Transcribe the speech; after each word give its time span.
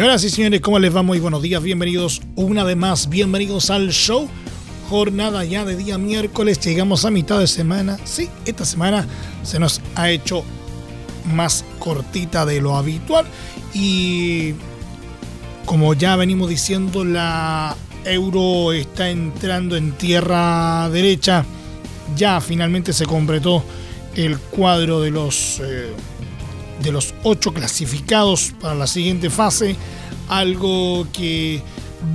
Señoras 0.00 0.24
y 0.24 0.30
señores, 0.30 0.62
¿cómo 0.62 0.78
les 0.78 0.96
va? 0.96 1.02
Muy 1.02 1.20
buenos 1.20 1.42
días, 1.42 1.62
bienvenidos 1.62 2.22
una 2.34 2.64
vez 2.64 2.74
más, 2.74 3.10
bienvenidos 3.10 3.68
al 3.68 3.90
show. 3.90 4.30
Jornada 4.88 5.44
ya 5.44 5.66
de 5.66 5.76
día 5.76 5.98
miércoles, 5.98 6.58
llegamos 6.58 7.04
a 7.04 7.10
mitad 7.10 7.38
de 7.38 7.46
semana. 7.46 7.98
Sí, 8.04 8.30
esta 8.46 8.64
semana 8.64 9.06
se 9.42 9.58
nos 9.58 9.82
ha 9.96 10.08
hecho 10.08 10.42
más 11.34 11.66
cortita 11.78 12.46
de 12.46 12.62
lo 12.62 12.76
habitual 12.76 13.26
y 13.74 14.54
como 15.66 15.92
ya 15.92 16.16
venimos 16.16 16.48
diciendo, 16.48 17.04
la 17.04 17.76
euro 18.06 18.72
está 18.72 19.10
entrando 19.10 19.76
en 19.76 19.92
tierra 19.92 20.88
derecha 20.88 21.44
ya 22.16 22.40
finalmente 22.40 22.94
se 22.94 23.04
completó 23.04 23.62
el 24.16 24.38
cuadro 24.38 25.02
de 25.02 25.10
los, 25.10 25.60
eh, 25.62 25.92
de 26.82 26.92
los 26.92 27.14
ocho 27.22 27.52
clasificados 27.52 28.52
para 28.60 28.74
la 28.74 28.86
siguiente 28.86 29.30
fase, 29.30 29.76
algo 30.28 31.06
que 31.12 31.62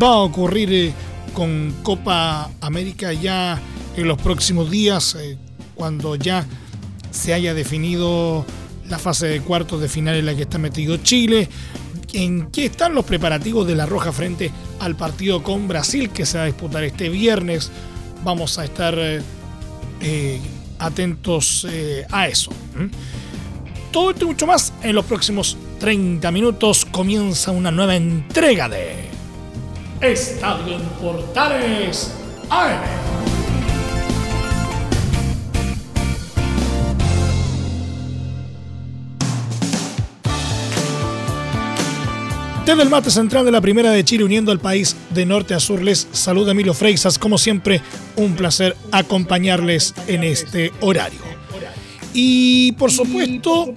va 0.01 0.07
a 0.09 0.21
ocurrir 0.21 0.73
eh, 0.73 0.93
con 1.33 1.73
Copa 1.83 2.49
América 2.61 3.13
ya 3.13 3.61
en 3.95 4.07
los 4.07 4.17
próximos 4.21 4.71
días, 4.71 5.15
eh, 5.19 5.37
cuando 5.75 6.15
ya 6.15 6.45
se 7.11 7.33
haya 7.33 7.53
definido 7.53 8.45
la 8.89 8.99
fase 8.99 9.27
de 9.27 9.41
cuartos 9.41 9.81
de 9.81 9.89
final 9.89 10.15
en 10.15 10.25
la 10.25 10.35
que 10.35 10.43
está 10.43 10.57
metido 10.57 10.97
Chile, 10.97 11.49
en 12.13 12.49
qué 12.51 12.65
están 12.65 12.95
los 12.95 13.05
preparativos 13.05 13.67
de 13.67 13.75
la 13.75 13.85
Roja 13.85 14.11
frente 14.11 14.51
al 14.79 14.95
partido 14.95 15.43
con 15.43 15.67
Brasil 15.67 16.09
que 16.09 16.25
se 16.25 16.37
va 16.37 16.43
a 16.43 16.47
disputar 16.47 16.83
este 16.83 17.09
viernes. 17.09 17.71
Vamos 18.23 18.57
a 18.57 18.63
estar 18.63 18.95
eh, 18.97 20.39
atentos 20.79 21.67
a 22.09 22.27
eso. 22.27 22.51
Todo 23.95 24.09
esto 24.09 24.25
y 24.25 24.27
mucho 24.27 24.45
más 24.45 24.73
en 24.83 24.93
los 24.93 25.05
próximos 25.05 25.55
30 25.79 26.29
minutos 26.29 26.83
comienza 26.83 27.51
una 27.51 27.71
nueva 27.71 27.95
entrega 27.95 28.67
de 28.67 28.93
Estadio 30.01 30.75
en 30.75 30.81
Portales 31.01 32.11
AM. 32.49 32.81
Desde 42.65 42.83
el 42.83 42.89
mate 42.89 43.09
central 43.09 43.45
de 43.45 43.51
la 43.51 43.61
Primera 43.61 43.91
de 43.91 44.03
Chile, 44.03 44.25
uniendo 44.25 44.51
al 44.51 44.59
país 44.59 44.97
de 45.11 45.25
norte 45.25 45.53
a 45.53 45.61
sur, 45.61 45.81
les 45.81 46.05
saluda 46.11 46.51
Emilio 46.51 46.73
Freixas. 46.73 47.17
Como 47.17 47.37
siempre, 47.37 47.79
un 48.17 48.35
placer 48.35 48.75
acompañarles 48.91 49.93
en 50.07 50.25
este 50.25 50.73
horario. 50.81 51.24
Y 52.17 52.71
por 52.73 52.91
supuesto, 52.91 53.75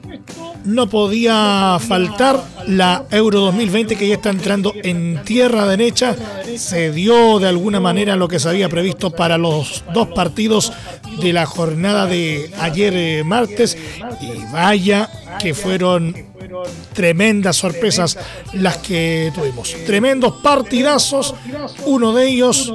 no 0.64 0.88
podía 0.88 1.76
faltar 1.80 2.40
la 2.68 3.04
Euro 3.10 3.40
2020 3.40 3.96
que 3.96 4.06
ya 4.06 4.14
está 4.14 4.30
entrando 4.30 4.72
en 4.76 5.24
tierra 5.24 5.66
derecha. 5.66 6.14
Se 6.56 6.92
dio 6.92 7.40
de 7.40 7.48
alguna 7.48 7.80
manera 7.80 8.14
lo 8.14 8.28
que 8.28 8.38
se 8.38 8.48
había 8.48 8.68
previsto 8.68 9.10
para 9.10 9.38
los 9.38 9.82
dos 9.92 10.06
partidos 10.14 10.72
de 11.20 11.32
la 11.32 11.46
jornada 11.46 12.06
de 12.06 12.52
ayer 12.60 12.94
eh, 12.94 13.24
martes. 13.24 13.76
Y 14.20 14.52
vaya 14.52 15.10
que 15.40 15.52
fueron 15.52 16.14
tremendas 16.92 17.56
sorpresas 17.56 18.18
las 18.52 18.78
que 18.78 19.32
tuvimos. 19.34 19.74
Tremendos 19.86 20.34
partidazos, 20.42 21.34
uno 21.86 22.12
de 22.12 22.28
ellos 22.28 22.74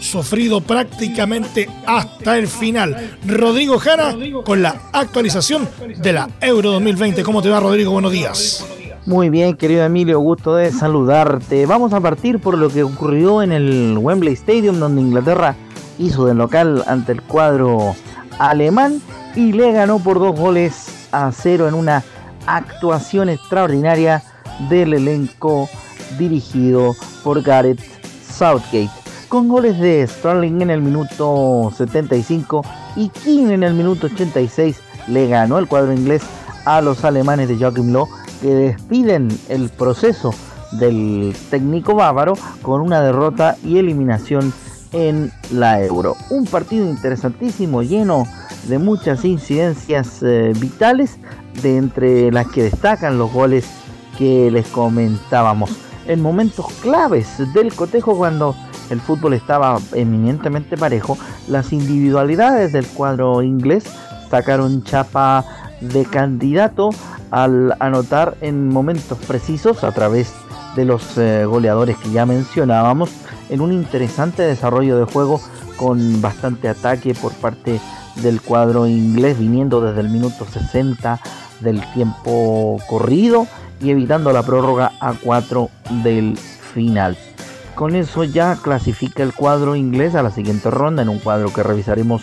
sufrido 0.00 0.60
prácticamente 0.60 1.68
hasta 1.86 2.38
el 2.38 2.48
final. 2.48 3.16
Rodrigo 3.26 3.78
Jara 3.78 4.14
con 4.44 4.62
la 4.62 4.90
actualización 4.92 5.68
de 5.98 6.12
la 6.12 6.28
Euro 6.40 6.72
2020. 6.72 7.22
¿Cómo 7.22 7.42
te 7.42 7.48
va 7.48 7.60
Rodrigo? 7.60 7.92
Buenos 7.92 8.12
días. 8.12 8.64
Muy 9.06 9.30
bien, 9.30 9.54
querido 9.54 9.84
Emilio, 9.84 10.18
gusto 10.18 10.56
de 10.56 10.72
saludarte. 10.72 11.64
Vamos 11.64 11.92
a 11.92 12.00
partir 12.00 12.40
por 12.40 12.58
lo 12.58 12.68
que 12.68 12.82
ocurrió 12.82 13.40
en 13.40 13.52
el 13.52 13.96
Wembley 13.96 14.34
Stadium, 14.34 14.80
donde 14.80 15.00
Inglaterra 15.00 15.54
hizo 15.98 16.26
de 16.26 16.34
local 16.34 16.82
ante 16.88 17.12
el 17.12 17.22
cuadro 17.22 17.94
alemán 18.38 19.00
y 19.36 19.52
le 19.52 19.70
ganó 19.72 20.00
por 20.00 20.18
dos 20.18 20.38
goles 20.38 20.88
a 21.12 21.30
cero 21.32 21.68
en 21.68 21.74
una 21.74 22.02
actuación 22.46 23.28
extraordinaria 23.28 24.22
del 24.68 24.94
elenco 24.94 25.68
dirigido 26.18 26.94
por 27.22 27.42
Gareth 27.42 27.80
Southgate. 28.22 28.90
Con 29.28 29.48
goles 29.48 29.78
de 29.78 30.06
Sterling 30.06 30.62
en 30.62 30.70
el 30.70 30.82
minuto 30.82 31.72
75 31.76 32.64
y 32.96 33.08
King 33.08 33.48
en 33.48 33.62
el 33.62 33.74
minuto 33.74 34.06
86 34.06 34.80
le 35.08 35.28
ganó 35.28 35.58
el 35.58 35.66
cuadro 35.66 35.92
inglés 35.92 36.22
a 36.64 36.80
los 36.80 37.04
alemanes 37.04 37.48
de 37.48 37.56
Joachim 37.56 37.92
Low 37.92 38.08
que 38.40 38.54
despiden 38.54 39.28
el 39.48 39.68
proceso 39.68 40.32
del 40.72 41.34
técnico 41.50 41.94
bávaro 41.94 42.34
con 42.62 42.80
una 42.80 43.00
derrota 43.00 43.56
y 43.64 43.78
eliminación 43.78 44.52
en 44.92 45.32
la 45.50 45.82
Euro. 45.82 46.16
Un 46.30 46.46
partido 46.46 46.88
interesantísimo, 46.88 47.82
lleno 47.82 48.26
de 48.68 48.78
muchas 48.78 49.24
incidencias 49.24 50.22
eh, 50.22 50.52
vitales, 50.58 51.18
de 51.62 51.76
entre 51.76 52.30
las 52.32 52.48
que 52.48 52.64
destacan 52.64 53.18
los 53.18 53.32
goles 53.32 53.66
que 54.18 54.50
les 54.50 54.66
comentábamos. 54.68 55.70
En 56.06 56.22
momentos 56.22 56.66
claves 56.82 57.28
del 57.54 57.74
cotejo 57.74 58.16
cuando 58.16 58.54
el 58.90 59.00
fútbol 59.00 59.34
estaba 59.34 59.78
eminentemente 59.92 60.76
parejo, 60.76 61.18
las 61.48 61.72
individualidades 61.72 62.72
del 62.72 62.86
cuadro 62.86 63.42
inglés 63.42 63.84
sacaron 64.30 64.84
chapa 64.84 65.44
de 65.80 66.04
candidato 66.04 66.90
al 67.30 67.74
anotar 67.80 68.36
en 68.40 68.68
momentos 68.68 69.18
precisos 69.18 69.84
a 69.84 69.92
través 69.92 70.32
de 70.76 70.84
los 70.84 71.18
eh, 71.18 71.44
goleadores 71.44 71.96
que 71.96 72.10
ya 72.10 72.26
mencionábamos 72.26 73.10
en 73.48 73.60
un 73.60 73.72
interesante 73.72 74.42
desarrollo 74.42 74.98
de 74.98 75.04
juego 75.04 75.40
con 75.76 76.20
bastante 76.20 76.68
ataque 76.68 77.14
por 77.14 77.32
parte 77.34 77.80
del 78.22 78.40
cuadro 78.40 78.86
inglés 78.86 79.38
viniendo 79.38 79.80
desde 79.80 80.00
el 80.00 80.08
minuto 80.08 80.46
60 80.46 81.20
del 81.60 81.80
tiempo 81.92 82.78
corrido 82.88 83.46
y 83.80 83.90
evitando 83.90 84.32
la 84.32 84.42
prórroga 84.42 84.92
a 85.00 85.14
4 85.14 85.70
del 86.02 86.36
final. 86.36 87.16
Con 87.74 87.94
eso 87.94 88.24
ya 88.24 88.56
clasifica 88.56 89.22
el 89.22 89.34
cuadro 89.34 89.76
inglés 89.76 90.14
a 90.14 90.22
la 90.22 90.30
siguiente 90.30 90.70
ronda 90.70 91.02
en 91.02 91.08
un 91.08 91.18
cuadro 91.18 91.52
que 91.52 91.62
revisaremos 91.62 92.22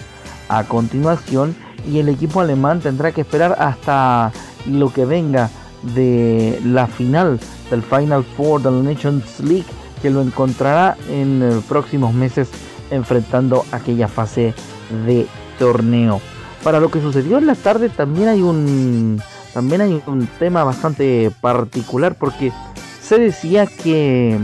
a 0.50 0.64
continuación 0.64 1.56
y 1.88 2.00
el 2.00 2.10
equipo 2.10 2.42
alemán 2.42 2.80
tendrá 2.80 3.12
que 3.12 3.22
esperar 3.22 3.56
hasta 3.60 4.32
lo 4.66 4.92
que 4.92 5.06
venga 5.06 5.50
de 5.96 6.60
la 6.66 6.88
final 6.88 7.40
del 7.70 7.84
Final 7.84 8.24
Four 8.24 8.62
de 8.62 8.72
la 8.72 8.82
Nations 8.82 9.40
League 9.42 9.66
que 10.02 10.10
lo 10.10 10.22
encontrará 10.22 10.98
en 11.10 11.42
eh, 11.44 11.62
próximos 11.68 12.14
meses 12.14 12.50
enfrentando 12.92 13.66
aquella 13.72 14.08
fase 14.08 14.54
de 15.06 15.28
torneo. 15.58 16.22
Para 16.64 16.80
lo 16.80 16.90
que 16.90 17.02
sucedió 17.02 17.38
en 17.38 17.48
la 17.48 17.56
tarde 17.56 17.90
también 17.90 18.30
hay 18.30 18.42
un 18.42 19.22
también 19.54 19.82
hay 19.82 20.02
un 20.08 20.28
tema 20.40 20.64
bastante 20.64 21.32
particular 21.42 22.16
porque 22.16 22.52
se 23.02 23.20
decía 23.20 23.68
que 23.68 24.40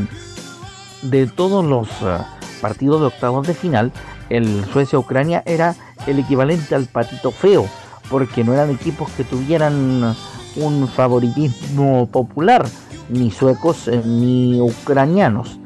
de 1.01 1.27
todos 1.27 1.65
los 1.65 1.88
eh, 2.01 2.17
partidos 2.61 3.01
de 3.01 3.07
octavos 3.07 3.47
de 3.47 3.53
final, 3.53 3.91
el 4.29 4.65
Suecia-Ucrania 4.71 5.44
era 5.45 5.75
el 6.07 6.19
equivalente 6.19 6.75
al 6.75 6.85
patito 6.85 7.31
feo, 7.31 7.67
porque 8.09 8.44
no 8.44 8.53
eran 8.53 8.69
equipos 8.69 9.09
que 9.12 9.23
tuvieran 9.23 10.15
un 10.55 10.88
favoritismo 10.88 12.07
popular, 12.07 12.65
ni 13.09 13.31
suecos 13.31 13.88
eh, 13.88 14.01
ni 14.05 14.59
ucranianos. 14.62 15.59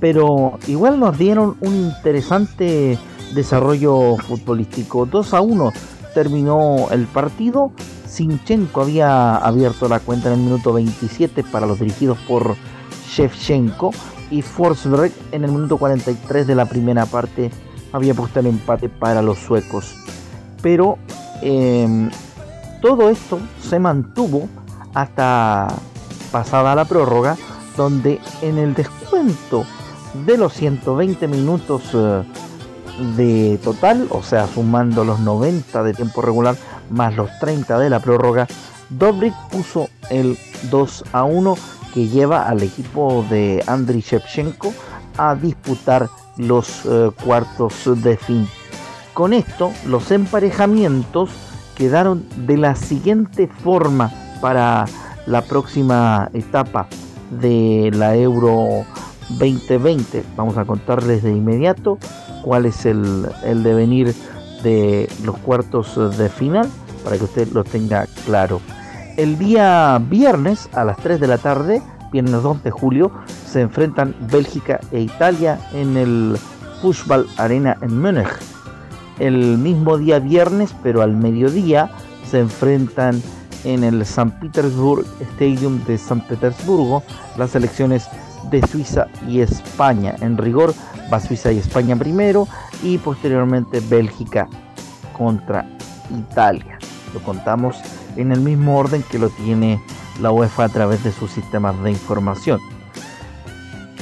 Pero 0.00 0.58
igual 0.66 1.00
nos 1.00 1.18
dieron 1.18 1.56
un 1.60 1.74
interesante 1.74 2.98
desarrollo 3.34 4.16
futbolístico. 4.16 5.06
2 5.06 5.34
a 5.34 5.40
1 5.40 5.72
terminó 6.14 6.88
el 6.90 7.06
partido. 7.06 7.72
Sinchenko 8.06 8.82
había 8.82 9.36
abierto 9.36 9.88
la 9.88 10.00
cuenta 10.00 10.28
en 10.28 10.40
el 10.40 10.44
minuto 10.44 10.72
27 10.72 11.44
para 11.44 11.66
los 11.66 11.78
dirigidos 11.78 12.18
por 12.26 12.56
Shevchenko 13.08 13.92
y 14.30 14.42
Forsberg 14.42 15.12
en 15.32 15.44
el 15.44 15.52
minuto 15.52 15.76
43 15.76 16.46
de 16.46 16.54
la 16.54 16.66
primera 16.66 17.06
parte 17.06 17.50
había 17.92 18.14
puesto 18.14 18.40
el 18.40 18.46
empate 18.46 18.88
para 18.88 19.22
los 19.22 19.38
suecos. 19.38 19.94
Pero 20.62 20.98
em, 21.42 22.10
todo 22.80 23.10
esto 23.10 23.38
se 23.60 23.78
mantuvo 23.78 24.48
hasta 24.94 25.68
pasada 26.32 26.74
la 26.74 26.84
prórroga, 26.84 27.36
donde 27.76 28.20
en 28.42 28.58
el 28.58 28.74
descuento 28.74 29.64
de 30.26 30.36
los 30.36 30.52
120 30.54 31.28
minutos 31.28 31.82
eh, 31.94 32.22
de 33.16 33.58
total, 33.62 34.08
o 34.10 34.22
sea, 34.22 34.46
sumando 34.46 35.04
los 35.04 35.20
90 35.20 35.82
de 35.82 35.94
tiempo 35.94 36.22
regular 36.22 36.56
más 36.90 37.16
los 37.16 37.30
30 37.38 37.78
de 37.78 37.90
la 37.90 38.00
prórroga, 38.00 38.46
Dobrik 38.90 39.34
puso 39.50 39.88
el 40.10 40.38
2 40.70 41.04
a 41.12 41.24
1 41.24 41.56
que 41.94 42.08
lleva 42.08 42.48
al 42.48 42.62
equipo 42.62 43.24
de 43.28 43.62
Andriy 43.66 44.00
Shevchenko 44.00 44.72
a 45.16 45.34
disputar 45.34 46.08
los 46.36 46.84
eh, 46.86 47.10
cuartos 47.24 48.02
de 48.02 48.16
fin. 48.16 48.48
Con 49.14 49.32
esto, 49.32 49.72
los 49.86 50.10
emparejamientos 50.10 51.30
quedaron 51.76 52.24
de 52.46 52.56
la 52.56 52.74
siguiente 52.76 53.48
forma 53.48 54.12
para 54.40 54.86
la 55.26 55.42
próxima 55.42 56.30
etapa 56.32 56.88
de 57.30 57.90
la 57.92 58.16
Euro 58.16 58.84
2020. 59.30 60.24
Vamos 60.36 60.56
a 60.56 60.64
contarles 60.64 61.22
de 61.22 61.32
inmediato 61.32 61.98
cuál 62.42 62.66
es 62.66 62.86
el, 62.86 63.26
el 63.44 63.62
devenir 63.62 64.14
de 64.62 65.08
los 65.24 65.36
cuartos 65.38 66.18
de 66.18 66.28
final 66.28 66.68
para 67.04 67.16
que 67.16 67.24
usted 67.24 67.48
lo 67.52 67.64
tenga 67.64 68.06
claro. 68.24 68.60
El 69.16 69.38
día 69.38 70.00
viernes 70.08 70.68
a 70.72 70.84
las 70.84 70.96
3 70.98 71.20
de 71.20 71.26
la 71.26 71.38
tarde, 71.38 71.82
viernes 72.12 72.42
2 72.42 72.62
de 72.62 72.70
julio, 72.70 73.10
se 73.46 73.60
enfrentan 73.60 74.14
Bélgica 74.30 74.80
e 74.92 75.00
Italia 75.00 75.58
en 75.72 75.96
el 75.96 76.36
Fußball 76.80 77.26
Arena 77.36 77.76
en 77.82 78.00
Múnich. 78.00 78.28
El 79.18 79.58
mismo 79.58 79.98
día 79.98 80.20
viernes, 80.20 80.74
pero 80.82 81.02
al 81.02 81.16
mediodía, 81.16 81.90
se 82.30 82.38
enfrentan 82.38 83.20
en 83.64 83.82
el 83.82 84.02
St. 84.02 84.30
Petersburg 84.40 85.04
Stadium 85.32 85.82
de 85.84 85.98
San 85.98 86.20
Petersburgo 86.20 87.02
las 87.36 87.50
selecciones 87.50 88.08
de 88.50 88.66
Suiza 88.66 89.06
y 89.26 89.40
España. 89.40 90.14
En 90.20 90.36
rigor 90.36 90.74
va 91.12 91.20
Suiza 91.20 91.52
y 91.52 91.58
España 91.58 91.96
primero 91.96 92.48
y 92.82 92.98
posteriormente 92.98 93.80
Bélgica 93.80 94.48
contra 95.16 95.66
Italia. 96.10 96.78
Lo 97.14 97.20
contamos 97.20 97.76
en 98.16 98.32
el 98.32 98.40
mismo 98.40 98.78
orden 98.78 99.02
que 99.10 99.18
lo 99.18 99.30
tiene 99.30 99.80
la 100.20 100.30
UEFA 100.30 100.64
a 100.64 100.68
través 100.68 101.04
de 101.04 101.12
sus 101.12 101.30
sistemas 101.30 101.80
de 101.82 101.90
información. 101.90 102.60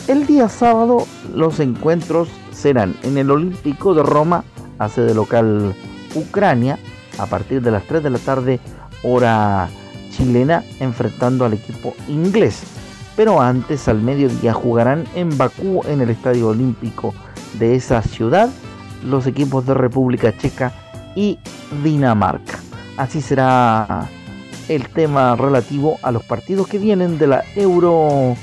El 0.09 0.27
día 0.27 0.49
sábado 0.49 1.07
los 1.35 1.59
encuentros 1.61 2.29
serán 2.53 2.97
en 3.03 3.19
el 3.19 3.31
Olímpico 3.31 3.93
de 3.93 4.03
Roma, 4.03 4.45
hace 4.79 5.01
de 5.01 5.15
local 5.15 5.75
Ucrania, 6.15 6.79
a 7.19 7.27
partir 7.27 7.61
de 7.63 7.71
las 7.71 7.85
3 7.85 8.03
de 8.03 8.11
la 8.11 8.19
tarde, 8.19 8.61
hora 9.03 9.69
chilena, 10.11 10.65
enfrentando 10.81 11.45
al 11.45 11.55
equipo 11.55 11.95
inglés. 12.09 12.63
Pero 13.17 13.41
antes, 13.41 13.89
al 13.89 14.03
mediodía, 14.03 14.53
jugarán 14.53 15.05
en 15.15 15.37
Bakú, 15.37 15.83
en 15.87 16.01
el 16.03 16.11
Estadio 16.11 16.49
Olímpico 16.49 17.15
de 17.59 17.75
esa 17.75 18.03
ciudad, 18.03 18.51
los 19.05 19.27
equipos 19.27 19.67
de 19.67 19.75
República 19.75 20.37
Checa 20.37 20.73
y 21.15 21.39
Dinamarca. 21.83 22.59
Así 22.97 23.21
será 23.21 24.09
el 24.69 24.89
tema 24.91 25.35
relativo 25.37 25.99
a 26.03 26.11
los 26.11 26.25
partidos 26.25 26.69
que 26.69 26.79
vienen 26.79 27.19
de 27.19 27.27
la 27.27 27.45
Euro 27.55 28.37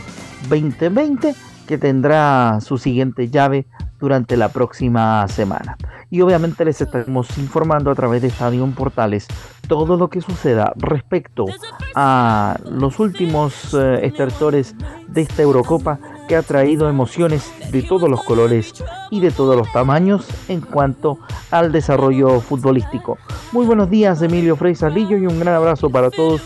2020 0.49 1.35
que 1.67 1.77
tendrá 1.77 2.59
su 2.61 2.77
siguiente 2.77 3.29
llave 3.29 3.65
durante 3.99 4.37
la 4.37 4.49
próxima 4.49 5.27
semana. 5.27 5.77
Y 6.13 6.21
obviamente 6.21 6.63
les 6.63 6.79
estaremos 6.79 7.39
informando 7.39 7.89
a 7.89 7.95
través 7.95 8.21
de 8.21 8.27
Estadio 8.27 8.71
Portales 8.77 9.25
todo 9.67 9.97
lo 9.97 10.11
que 10.11 10.21
suceda 10.21 10.71
respecto 10.75 11.47
a 11.95 12.55
los 12.69 12.99
últimos 12.99 13.73
eh, 13.73 14.01
estertores 14.03 14.75
de 15.07 15.21
esta 15.21 15.41
Eurocopa 15.41 15.97
que 16.27 16.35
ha 16.35 16.43
traído 16.43 16.87
emociones 16.87 17.51
de 17.71 17.81
todos 17.81 18.07
los 18.11 18.21
colores 18.21 18.75
y 19.09 19.21
de 19.21 19.31
todos 19.31 19.55
los 19.55 19.71
tamaños 19.71 20.27
en 20.49 20.61
cuanto 20.61 21.17
al 21.49 21.71
desarrollo 21.71 22.41
futbolístico. 22.41 23.17
Muy 23.51 23.65
buenos 23.65 23.89
días, 23.89 24.21
Emilio 24.21 24.55
Frey 24.55 24.75
Salillo, 24.75 25.17
y 25.17 25.25
un 25.25 25.39
gran 25.39 25.55
abrazo 25.55 25.89
para 25.89 26.11
todos 26.11 26.43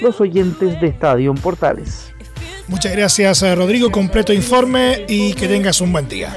los 0.00 0.18
oyentes 0.22 0.80
de 0.80 0.86
Estadio 0.86 1.34
Portales. 1.34 2.14
Muchas 2.68 2.92
gracias, 2.92 3.42
eh, 3.42 3.54
Rodrigo. 3.54 3.90
Completo 3.90 4.32
informe 4.32 5.04
y 5.06 5.34
que 5.34 5.46
tengas 5.46 5.82
un 5.82 5.92
buen 5.92 6.08
día. 6.08 6.34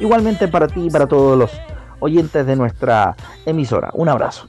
Igualmente 0.00 0.48
para 0.48 0.66
ti 0.66 0.86
y 0.86 0.90
para 0.90 1.06
todos 1.06 1.38
los 1.38 1.71
oyentes 2.02 2.46
de 2.46 2.56
nuestra 2.56 3.16
emisora. 3.46 3.90
Un 3.94 4.08
abrazo. 4.08 4.44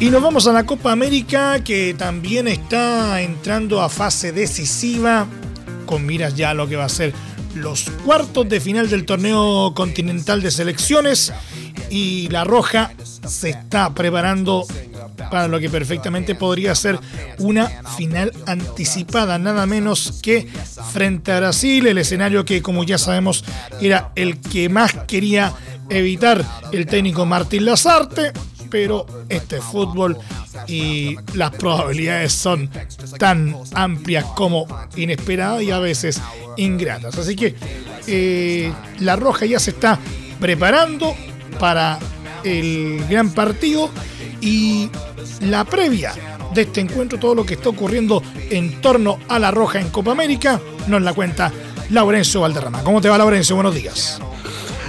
Y 0.00 0.10
nos 0.10 0.22
vamos 0.22 0.46
a 0.46 0.52
la 0.52 0.64
Copa 0.64 0.92
América 0.92 1.64
que 1.64 1.92
también 1.98 2.46
está 2.46 3.20
entrando 3.20 3.80
a 3.80 3.88
fase 3.88 4.30
decisiva 4.30 5.26
con 5.86 6.06
miras 6.06 6.36
ya 6.36 6.50
a 6.50 6.54
lo 6.54 6.68
que 6.68 6.76
va 6.76 6.84
a 6.84 6.88
ser 6.88 7.12
los 7.56 7.90
cuartos 8.04 8.48
de 8.48 8.60
final 8.60 8.88
del 8.88 9.04
torneo 9.04 9.72
continental 9.74 10.40
de 10.40 10.52
selecciones 10.52 11.32
y 11.90 12.28
la 12.28 12.44
Roja 12.44 12.92
se 13.26 13.50
está 13.50 13.92
preparando 13.92 14.64
para 15.30 15.48
lo 15.48 15.60
que 15.60 15.70
perfectamente 15.70 16.34
podría 16.34 16.74
ser 16.74 16.98
una 17.38 17.68
final 17.96 18.32
anticipada, 18.46 19.38
nada 19.38 19.66
menos 19.66 20.20
que 20.22 20.48
frente 20.92 21.32
a 21.32 21.38
Brasil, 21.38 21.86
el 21.86 21.98
escenario 21.98 22.44
que 22.44 22.62
como 22.62 22.84
ya 22.84 22.98
sabemos 22.98 23.44
era 23.80 24.12
el 24.14 24.40
que 24.40 24.68
más 24.68 24.94
quería 25.06 25.52
evitar 25.88 26.44
el 26.72 26.86
técnico 26.86 27.26
Martín 27.26 27.64
Lazarte, 27.64 28.32
pero 28.70 29.06
este 29.28 29.60
fútbol 29.60 30.18
y 30.66 31.16
las 31.34 31.50
probabilidades 31.52 32.32
son 32.32 32.70
tan 33.18 33.56
amplias 33.74 34.24
como 34.36 34.66
inesperadas 34.96 35.62
y 35.62 35.70
a 35.70 35.78
veces 35.78 36.20
ingratas. 36.56 37.16
Así 37.16 37.36
que 37.36 37.54
eh, 38.06 38.72
la 39.00 39.16
Roja 39.16 39.46
ya 39.46 39.58
se 39.58 39.70
está 39.70 39.98
preparando 40.40 41.14
para 41.58 41.98
el 42.44 43.04
gran 43.08 43.30
partido 43.30 43.90
y 44.40 44.90
la 45.40 45.64
previa 45.64 46.12
de 46.54 46.62
este 46.62 46.80
encuentro, 46.80 47.18
todo 47.18 47.34
lo 47.34 47.44
que 47.44 47.54
está 47.54 47.68
ocurriendo 47.68 48.22
en 48.50 48.80
torno 48.80 49.18
a 49.28 49.38
la 49.38 49.50
Roja 49.50 49.80
en 49.80 49.90
Copa 49.90 50.12
América, 50.12 50.60
nos 50.86 51.02
la 51.02 51.12
cuenta 51.12 51.52
Laurencio 51.90 52.40
Valderrama. 52.40 52.82
¿Cómo 52.82 53.00
te 53.00 53.08
va, 53.08 53.18
Laurencio? 53.18 53.54
Buenos 53.54 53.74
días. 53.74 54.20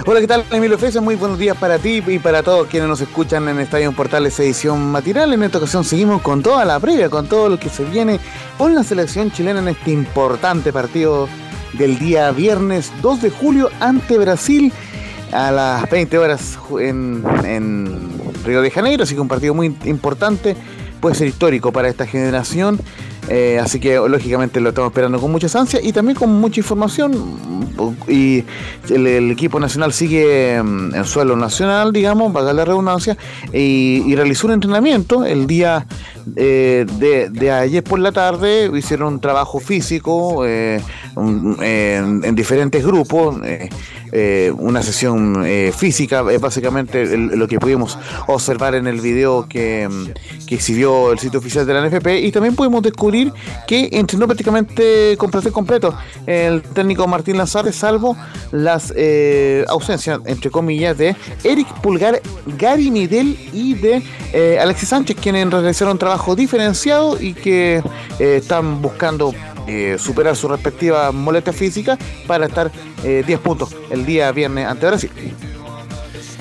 Hola, 0.06 0.20
¿qué 0.20 0.26
tal? 0.26 0.44
Emilio 0.50 0.78
Fresa, 0.78 1.02
muy 1.02 1.14
buenos 1.14 1.38
días 1.38 1.56
para 1.58 1.78
ti 1.78 2.02
y 2.06 2.18
para 2.18 2.42
todos 2.42 2.68
quienes 2.68 2.88
nos 2.88 3.02
escuchan 3.02 3.46
en 3.48 3.60
Estadio 3.60 3.92
Portales 3.92 4.38
edición 4.40 4.90
matinal. 4.90 5.32
En 5.34 5.42
esta 5.42 5.58
ocasión 5.58 5.84
seguimos 5.84 6.22
con 6.22 6.42
toda 6.42 6.64
la 6.64 6.80
previa, 6.80 7.10
con 7.10 7.28
todo 7.28 7.50
lo 7.50 7.60
que 7.60 7.68
se 7.68 7.84
viene 7.84 8.18
con 8.56 8.74
la 8.74 8.82
selección 8.82 9.30
chilena 9.30 9.60
en 9.60 9.68
este 9.68 9.90
importante 9.90 10.72
partido 10.72 11.28
del 11.74 11.98
día 11.98 12.30
viernes 12.32 12.90
2 13.02 13.22
de 13.22 13.30
julio 13.30 13.68
ante 13.78 14.16
Brasil 14.16 14.72
a 15.32 15.50
las 15.50 15.90
20 15.90 16.18
horas 16.18 16.58
en 16.80 17.22
Río 18.50 18.62
de 18.62 18.70
Janeiro, 18.70 19.04
así 19.04 19.14
que 19.14 19.20
un 19.20 19.28
partido 19.28 19.54
muy 19.54 19.74
importante, 19.84 20.56
puede 21.00 21.14
ser 21.14 21.28
histórico 21.28 21.72
para 21.72 21.88
esta 21.88 22.06
generación 22.06 22.80
eh, 23.28 23.60
así 23.62 23.78
que 23.78 23.94
lógicamente 23.96 24.60
lo 24.60 24.70
estamos 24.70 24.90
esperando 24.90 25.20
con 25.20 25.30
muchas 25.30 25.54
ansias 25.54 25.84
y 25.84 25.92
también 25.92 26.16
con 26.16 26.30
mucha 26.40 26.60
información. 26.60 27.12
Y 28.08 28.44
el, 28.88 29.30
equipo 29.30 29.60
nacional 29.60 29.92
sigue 29.92 30.60
mm, 30.60 30.96
en 30.96 31.04
suelo 31.04 31.36
nacional, 31.36 31.92
digamos, 31.92 32.32
para 32.32 32.52
la 32.52 32.64
redundancia, 32.64 33.16
y, 33.52 34.14
realizó 34.16 34.48
un 34.48 34.54
entrenamiento 34.54 35.24
el 35.24 35.46
día 35.46 35.86
eh, 36.34 36.84
de, 36.98 37.50
ayer 37.52 37.84
por 37.84 38.00
la 38.00 38.10
tarde. 38.10 38.68
Hicieron 38.76 39.14
un 39.14 39.20
trabajo 39.20 39.60
físico 39.60 40.44
eh, 40.44 40.80
en, 41.16 42.34
diferentes 42.34 42.84
grupos. 42.84 43.36
Una 44.12 44.82
sesión 44.82 45.44
física, 45.72 46.22
básicamente 46.22 47.16
lo 47.16 47.46
que 47.48 47.58
pudimos 47.58 47.98
observar 48.26 48.74
en 48.74 48.86
el 48.86 49.00
video 49.00 49.46
que, 49.48 49.88
mm, 49.88 50.46
que 50.46 50.54
exhibió 50.54 51.12
el 51.12 51.18
sitio 51.18 51.38
oficial 51.38 51.66
de 51.66 51.74
la 51.74 51.80
NFP 51.80 52.20
y 52.20 52.32
también 52.32 52.54
pudimos 52.54 52.82
descubrir 52.82 53.32
que 53.66 53.88
entrenó 53.92 54.26
prácticamente 54.26 55.16
con 55.16 55.30
completo 55.30 55.94
el 56.26 56.62
técnico 56.62 57.06
Martín 57.06 57.38
Lanzares, 57.38 57.76
salvo 57.76 58.16
las 58.52 58.92
eh, 58.96 59.64
ausencias, 59.68 60.20
entre 60.26 60.50
comillas, 60.50 60.96
de 60.98 61.16
Eric 61.44 61.68
Pulgar, 61.80 62.20
Gary 62.58 62.90
Midel 62.90 63.38
y 63.52 63.74
de 63.74 64.02
eh, 64.32 64.58
Alexis 64.60 64.88
Sánchez, 64.88 65.16
quienes 65.20 65.50
realizaron 65.50 65.92
un 65.92 65.98
trabajo 65.98 66.34
diferenciado 66.34 67.20
y 67.20 67.34
que 67.34 67.82
eh, 68.18 68.36
están 68.36 68.82
buscando 68.82 69.32
superar 69.98 70.36
su 70.36 70.48
respectiva 70.48 71.12
molestia 71.12 71.52
física 71.52 71.98
para 72.26 72.46
estar 72.46 72.70
10 73.02 73.38
puntos 73.40 73.74
el 73.90 74.04
día 74.06 74.30
viernes 74.32 74.66
ante 74.66 74.86
Brasil. 74.86 75.10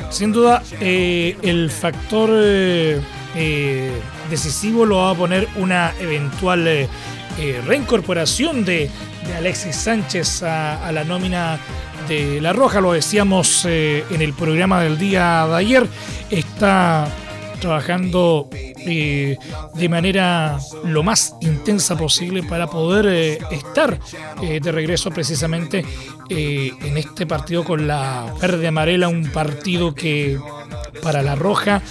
Sin 0.10 0.32
duda, 0.32 0.64
el 0.80 1.70
factor 1.70 2.30
eh, 3.36 3.92
decisivo 4.30 4.86
lo 4.86 4.98
va 4.98 5.12
a 5.12 5.16
poner 5.16 5.48
una 5.56 5.94
eventual 6.00 6.68
eh, 6.68 6.88
eh, 7.38 7.62
reincorporación 7.66 8.66
de, 8.66 8.90
Alexis 9.38 9.76
Sánchez 9.76 10.42
a, 10.44 10.92
la 10.92 11.04
nómina 11.04 11.60
de 12.08 12.42
La 12.42 12.52
Roja, 12.52 12.82
lo 12.82 12.94
decíamos 12.94 13.64
eh, 13.66 14.04
en 14.10 14.22
el 14.24 14.34
programa 14.34 14.82
del 14.82 14.98
día 14.98 15.46
de 15.48 15.56
ayer, 15.56 15.88
está 16.32 17.08
trabajando 17.60 18.50
eh, 18.52 19.38
de 19.76 19.90
manera 19.90 20.58
lo 20.84 21.04
más 21.04 21.36
intensa 21.42 21.98
posible 21.98 22.44
para 22.44 22.68
poder 22.68 23.06
eh, 23.08 23.40
estar 23.52 24.00
de 24.40 24.72
regreso 24.72 25.12
precisamente 25.12 25.84
en 26.30 26.98
este 26.98 27.26
partido 27.26 27.64
con 27.64 27.88
la 27.88 28.34
verde 28.42 28.68
amarela, 28.68 29.08
un 29.08 29.26
partido 29.32 29.94
que 29.94 30.40
para 31.02 31.22
la 31.22 31.36
roja 31.36 31.82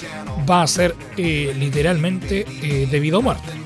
va 0.49 0.63
a 0.63 0.67
ser 0.67 0.95
literalmente 1.17 2.47
debido 2.91 3.19
a 3.19 3.23
muerte. 3.23 3.59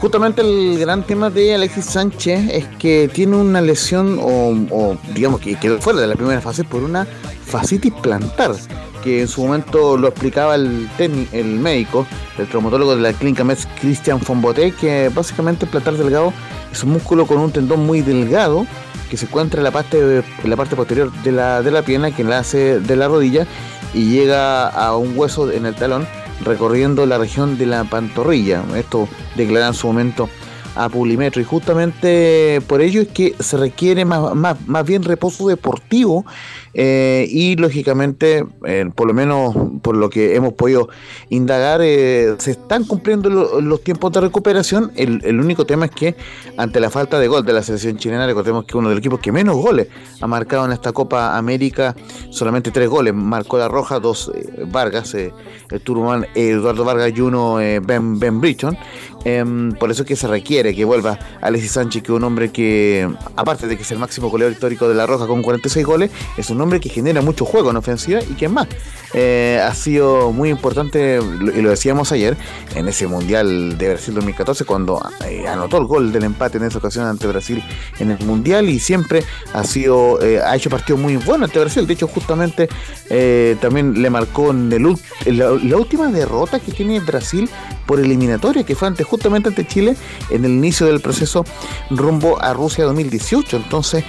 Justamente 0.00 0.42
el 0.42 0.78
gran 0.78 1.02
tema 1.02 1.28
de 1.28 1.54
Alexis 1.54 1.86
Sánchez 1.86 2.48
es 2.52 2.66
que 2.78 3.10
tiene 3.12 3.36
una 3.36 3.60
lesión 3.60 4.18
o, 4.22 4.96
digamos 5.12 5.40
que 5.40 5.56
quedó 5.56 5.80
fuera 5.80 6.00
de 6.00 6.06
la 6.06 6.14
primera 6.14 6.40
fase 6.40 6.62
por 6.62 6.84
una 6.84 7.04
fascitis 7.44 7.92
plantar 7.94 8.52
que 9.02 9.20
en 9.22 9.28
su 9.28 9.42
momento 9.42 9.96
lo 9.96 10.08
explicaba 10.08 10.54
el, 10.54 10.88
el 10.98 11.46
médico, 11.58 12.06
el 12.38 12.46
traumatólogo 12.48 12.96
de 12.96 13.02
la 13.02 13.12
clínica 13.12 13.44
MES, 13.44 13.68
Christian 13.80 14.20
Fonboté, 14.20 14.72
que 14.72 15.08
básicamente 15.08 15.64
el 15.64 15.70
plantar 15.70 15.94
delgado 15.94 16.32
es 16.72 16.82
un 16.84 16.90
músculo 16.90 17.26
con 17.26 17.38
un 17.38 17.52
tendón 17.52 17.86
muy 17.86 18.00
delgado 18.00 18.66
que 19.08 19.16
se 19.16 19.26
encuentra 19.26 19.60
en 19.60 19.64
la 19.64 19.70
parte, 19.70 19.98
en 20.44 20.50
la 20.50 20.56
parte 20.56 20.76
posterior 20.76 21.12
de 21.22 21.32
la, 21.32 21.62
de 21.62 21.70
la 21.70 21.82
pierna, 21.82 22.14
que 22.14 22.22
enlace 22.22 22.80
de 22.80 22.96
la 22.96 23.08
rodilla 23.08 23.46
y 23.94 24.10
llega 24.10 24.68
a 24.68 24.96
un 24.96 25.16
hueso 25.16 25.50
en 25.50 25.66
el 25.66 25.74
talón 25.74 26.06
recorriendo 26.44 27.06
la 27.06 27.18
región 27.18 27.58
de 27.58 27.66
la 27.66 27.84
pantorrilla. 27.84 28.62
Esto 28.76 29.08
declara 29.36 29.68
en 29.68 29.74
su 29.74 29.86
momento 29.86 30.28
a 30.74 30.88
Pulimetro 30.88 31.40
y 31.40 31.44
justamente 31.44 32.60
por 32.66 32.80
ello 32.80 33.00
es 33.00 33.08
que 33.08 33.34
se 33.40 33.56
requiere 33.56 34.04
más, 34.04 34.34
más 34.34 34.86
bien 34.86 35.02
reposo 35.02 35.48
deportivo 35.48 36.24
eh, 36.80 37.26
y 37.28 37.56
lógicamente, 37.56 38.46
eh, 38.64 38.88
por 38.94 39.08
lo 39.08 39.12
menos 39.12 39.52
por 39.82 39.96
lo 39.96 40.08
que 40.08 40.36
hemos 40.36 40.52
podido 40.52 40.88
indagar, 41.28 41.80
eh, 41.82 42.36
se 42.38 42.52
están 42.52 42.84
cumpliendo 42.84 43.28
los 43.60 43.82
tiempos 43.82 44.12
de 44.12 44.20
recuperación. 44.20 44.92
El, 44.94 45.40
único 45.40 45.66
tema 45.66 45.86
es 45.86 45.90
que 45.90 46.14
ante 46.56 46.78
la 46.78 46.88
falta 46.88 47.18
de 47.18 47.26
gol 47.26 47.44
de 47.44 47.52
la 47.52 47.64
selección 47.64 47.96
chilena, 47.96 48.28
recordemos 48.28 48.64
que 48.64 48.76
uno 48.76 48.90
de 48.90 48.94
los 48.94 49.00
equipos 49.00 49.18
que 49.18 49.32
menos 49.32 49.56
goles 49.56 49.88
ha 50.20 50.28
marcado 50.28 50.66
en 50.66 50.70
esta 50.70 50.92
Copa 50.92 51.36
América, 51.36 51.96
solamente 52.30 52.70
tres 52.70 52.88
goles, 52.88 53.12
marcó 53.12 53.58
la 53.58 53.66
Roja, 53.66 53.98
dos 53.98 54.30
Vargas, 54.70 55.14
el 55.14 55.32
Turman 55.82 56.28
Eduardo 56.36 56.84
Vargas 56.84 57.12
y 57.12 57.20
uno 57.20 57.56
Ben, 57.56 58.20
ben 58.20 58.40
Bridgeton. 58.40 58.78
Em, 59.24 59.72
por 59.72 59.90
eso 59.90 60.02
es 60.02 60.08
que 60.08 60.16
se 60.16 60.28
requiere 60.28 60.74
que 60.74 60.84
vuelva 60.84 61.18
Alexis 61.40 61.72
Sánchez, 61.72 62.02
que 62.02 62.12
es 62.12 62.16
un 62.16 62.24
hombre 62.24 62.50
que, 62.50 63.10
aparte 63.34 63.66
de 63.66 63.76
que 63.76 63.82
es 63.82 63.90
el 63.90 63.98
máximo 63.98 64.30
goleador 64.30 64.52
histórico 64.52 64.88
de 64.88 64.94
la 64.94 65.06
Roja 65.06 65.26
con 65.26 65.42
46 65.42 65.84
goles, 65.84 66.10
es 66.36 66.50
un 66.50 66.60
hombre 66.60 66.67
que 66.78 66.90
genera 66.90 67.22
mucho 67.22 67.44
juego 67.44 67.70
en 67.70 67.76
ofensiva 67.76 68.20
y 68.22 68.34
que 68.34 68.48
más, 68.48 68.68
eh, 69.14 69.60
ha 69.64 69.74
sido 69.74 70.32
muy 70.32 70.50
importante, 70.50 71.18
y 71.18 71.62
lo 71.62 71.70
decíamos 71.70 72.12
ayer, 72.12 72.36
en 72.74 72.88
ese 72.88 73.06
Mundial 73.06 73.78
de 73.78 73.90
Brasil 73.90 74.14
2014, 74.14 74.64
cuando 74.64 75.00
eh, 75.26 75.46
anotó 75.48 75.78
el 75.78 75.86
gol 75.86 76.12
del 76.12 76.24
empate 76.24 76.58
en 76.58 76.64
esa 76.64 76.78
ocasión 76.78 77.06
ante 77.06 77.26
Brasil 77.26 77.62
en 77.98 78.10
el 78.10 78.24
Mundial 78.26 78.68
y 78.68 78.78
siempre 78.78 79.24
ha 79.54 79.64
sido, 79.64 80.20
eh, 80.22 80.40
ha 80.40 80.54
hecho 80.56 80.68
partido 80.68 80.98
muy 80.98 81.16
bueno 81.16 81.46
ante 81.46 81.58
Brasil. 81.58 81.86
De 81.86 81.94
hecho, 81.94 82.06
justamente 82.06 82.68
también 83.60 84.02
le 84.02 84.10
marcó 84.10 84.50
en 84.50 84.68
la, 85.26 85.76
última 85.78 86.08
derrota 86.08 86.60
que 86.60 86.72
tiene 86.72 87.00
Brasil 87.00 87.48
por 87.86 88.00
eliminatoria, 88.00 88.64
que 88.64 88.74
fue 88.74 88.88
ante, 88.88 89.04
justamente 89.04 89.48
ante 89.48 89.66
Chile 89.66 89.96
en 90.30 90.44
el 90.44 90.50
inicio 90.50 90.86
del 90.86 91.00
proceso 91.00 91.44
rumbo 91.90 92.42
a 92.42 92.52
Rusia 92.52 92.84
2018. 92.84 93.56
Entonces, 93.56 94.04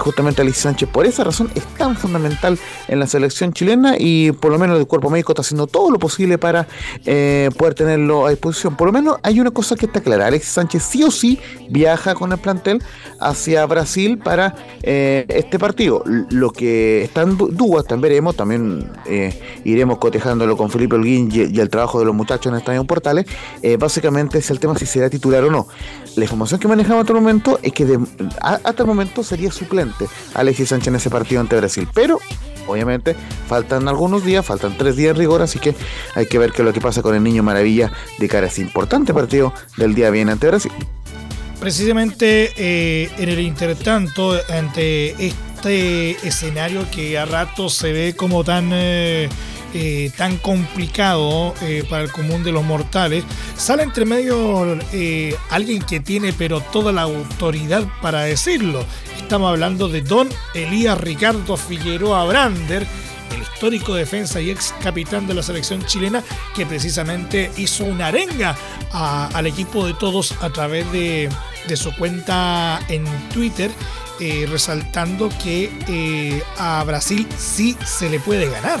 justamente 0.00 0.42
Alicia 0.42 0.62
Sánchez, 0.62 0.88
por 0.88 1.06
esa 1.06 1.22
razón, 1.22 1.50
es 1.58 1.66
tan 1.76 1.96
fundamental 1.96 2.58
en 2.88 2.98
la 2.98 3.06
selección 3.06 3.52
chilena 3.52 3.96
y 3.98 4.32
por 4.32 4.50
lo 4.50 4.58
menos 4.58 4.78
el 4.78 4.86
cuerpo 4.86 5.10
médico 5.10 5.32
está 5.32 5.42
haciendo 5.42 5.66
todo 5.66 5.90
lo 5.90 5.98
posible 5.98 6.38
para 6.38 6.66
eh, 7.04 7.50
poder 7.56 7.74
tenerlo 7.74 8.26
a 8.26 8.30
disposición. 8.30 8.76
Por 8.76 8.86
lo 8.88 8.92
menos 8.92 9.18
hay 9.22 9.40
una 9.40 9.50
cosa 9.50 9.76
que 9.76 9.86
está 9.86 10.00
clara, 10.00 10.26
Alexis 10.26 10.52
Sánchez 10.52 10.82
sí 10.82 11.02
o 11.02 11.10
sí 11.10 11.38
viaja 11.70 12.14
con 12.14 12.32
el 12.32 12.38
plantel 12.38 12.82
hacia 13.20 13.64
Brasil 13.66 14.18
para 14.18 14.54
eh, 14.82 15.24
este 15.28 15.58
partido. 15.58 16.02
Lo 16.30 16.50
que 16.50 17.02
está 17.02 17.22
en 17.22 17.36
duda, 17.36 17.82
también 17.82 18.00
veremos, 18.00 18.36
también 18.36 18.90
eh, 19.06 19.38
iremos 19.64 19.98
cotejándolo 19.98 20.56
con 20.56 20.70
Felipe 20.70 20.96
Holguín 20.96 21.28
y, 21.32 21.58
el 21.58 21.68
trabajo 21.68 21.98
de 21.98 22.04
los 22.04 22.14
muchachos 22.14 22.52
en 22.52 22.58
Estadio 22.58 22.84
Portales, 22.84 23.26
básicamente 23.78 24.38
es 24.38 24.48
el 24.50 24.60
tema 24.60 24.78
si 24.78 24.86
será 24.86 25.10
titular 25.10 25.42
o 25.44 25.50
no. 25.50 25.66
La 26.16 26.24
información 26.24 26.60
que 26.60 26.68
manejamos 26.68 27.00
hasta 27.02 27.12
el 27.12 27.20
momento 27.20 27.58
es 27.62 27.72
que 27.72 27.98
hasta 28.40 28.82
el 28.82 28.86
momento 28.86 29.22
sería 29.22 29.50
suplente 29.50 30.06
Alexis 30.34 30.68
Sánchez 30.68 30.88
en 30.88 30.94
ese 30.96 31.10
partido 31.10 31.40
Brasil, 31.56 31.88
pero 31.92 32.18
obviamente 32.66 33.16
faltan 33.48 33.88
algunos 33.88 34.24
días, 34.24 34.44
faltan 34.44 34.76
tres 34.76 34.96
días 34.96 35.12
en 35.12 35.16
rigor, 35.16 35.42
así 35.42 35.58
que 35.58 35.74
hay 36.14 36.26
que 36.26 36.38
ver 36.38 36.52
qué 36.52 36.62
es 36.62 36.66
lo 36.66 36.72
que 36.72 36.80
pasa 36.80 37.02
con 37.02 37.14
el 37.14 37.22
Niño 37.22 37.42
Maravilla 37.42 37.92
de 38.18 38.28
cara 38.28 38.46
a 38.46 38.48
ese 38.48 38.60
importante 38.60 39.12
partido 39.12 39.52
del 39.76 39.94
día 39.94 40.10
bien 40.10 40.28
ante 40.28 40.46
Brasil. 40.46 40.72
Precisamente 41.60 42.52
eh, 42.56 43.10
en 43.18 43.28
el 43.28 43.40
intertanto, 43.40 44.38
ante 44.48 45.26
este 45.26 46.12
escenario 46.26 46.88
que 46.90 47.18
a 47.18 47.24
rato 47.24 47.68
se 47.68 47.92
ve 47.92 48.14
como 48.16 48.44
tan... 48.44 48.70
Eh, 48.72 49.28
eh, 49.74 50.10
tan 50.16 50.38
complicado 50.38 51.52
para 51.90 52.02
el 52.02 52.10
común 52.10 52.42
de 52.42 52.52
los 52.52 52.64
mortales, 52.64 53.22
sale 53.54 53.82
entre 53.82 54.06
medio 54.06 54.78
alguien 55.50 55.82
que 55.82 56.00
tiene 56.00 56.32
pero 56.32 56.62
toda 56.62 56.90
la 56.90 57.02
autoridad 57.02 57.86
para 58.00 58.22
decirlo, 58.22 58.86
Estamos 59.28 59.50
hablando 59.50 59.90
de 59.90 60.00
don 60.00 60.26
Elías 60.54 60.98
Ricardo 60.98 61.58
Figueroa 61.58 62.24
Brander, 62.24 62.86
el 63.30 63.42
histórico 63.42 63.92
defensa 63.94 64.40
y 64.40 64.48
ex 64.50 64.74
capitán 64.82 65.26
de 65.26 65.34
la 65.34 65.42
selección 65.42 65.84
chilena, 65.84 66.24
que 66.56 66.64
precisamente 66.64 67.50
hizo 67.58 67.84
una 67.84 68.06
arenga 68.06 68.56
al 68.90 69.46
equipo 69.46 69.86
de 69.86 69.92
todos 69.92 70.32
a 70.40 70.48
través 70.48 70.90
de, 70.92 71.28
su 71.74 71.94
cuenta 71.96 72.80
en 72.88 73.04
Twitter, 73.28 73.70
eh, 74.18 74.48
resaltando 74.50 75.28
que 75.44 75.70
eh, 75.88 76.42
a 76.56 76.82
Brasil 76.84 77.26
sí 77.36 77.76
se 77.84 78.08
le 78.08 78.20
puede 78.20 78.48
ganar. 78.48 78.80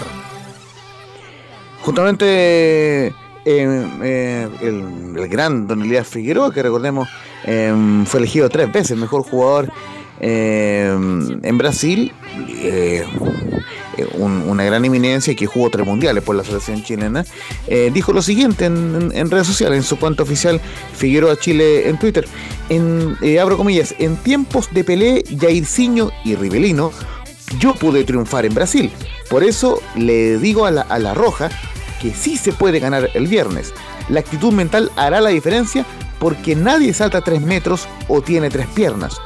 Justamente 1.82 3.12
eh, 3.44 4.48
el, 4.62 5.28
gran 5.28 5.66
Don 5.66 5.82
Elías 5.82 6.08
Figueroa, 6.08 6.54
que 6.54 6.62
recordemos 6.62 7.06
fue 7.44 8.20
elegido 8.20 8.48
tres 8.48 8.72
veces 8.72 8.96
mejor 8.96 9.22
jugador 9.24 9.70
eh, 10.20 10.88
en 11.42 11.58
Brasil, 11.58 12.12
eh, 12.48 13.04
una 14.16 14.64
gran 14.64 14.84
eminencia 14.84 15.34
que 15.34 15.46
jugó 15.46 15.70
tres 15.70 15.86
mundiales 15.86 16.22
por 16.22 16.36
la 16.36 16.44
selección 16.44 16.82
chilena, 16.82 17.24
eh, 17.66 17.90
dijo 17.92 18.12
lo 18.12 18.22
siguiente 18.22 18.64
en, 18.64 19.30
redes 19.30 19.46
sociales, 19.46 19.78
en 19.78 19.82
su 19.84 19.98
cuenta 19.98 20.22
oficial 20.22 20.60
Figueroa 20.94 21.36
Chile 21.36 21.88
en 21.88 21.98
Twitter. 21.98 22.26
En, 22.68 23.16
abro 23.40 23.56
comillas, 23.56 23.94
en 23.98 24.16
tiempos 24.16 24.68
de 24.72 24.84
Pelé, 24.84 25.24
Jairzinho 25.38 26.10
y 26.24 26.34
Rivelino, 26.34 26.92
yo 27.58 27.74
pude 27.74 28.04
triunfar 28.04 28.44
en 28.44 28.54
Brasil. 28.54 28.90
Por 29.30 29.42
eso 29.42 29.80
le 29.96 30.38
digo 30.38 30.66
a 30.66 30.70
la, 30.70 30.82
a 30.82 30.98
la 30.98 31.14
Roja 31.14 31.50
que 32.00 32.12
sí 32.12 32.36
se 32.36 32.52
puede 32.52 32.78
ganar 32.78 33.10
el 33.14 33.26
viernes. 33.26 33.72
La 34.08 34.20
actitud 34.20 34.52
mental 34.52 34.90
hará 34.96 35.20
la 35.20 35.30
diferencia 35.30 35.84
porque 36.18 36.56
nadie 36.56 36.92
salta 36.92 37.20
tres 37.20 37.42
metros 37.42 37.88
o 38.08 38.22
tiene 38.22 38.50
tres 38.50 38.66
piernas. 38.68 39.20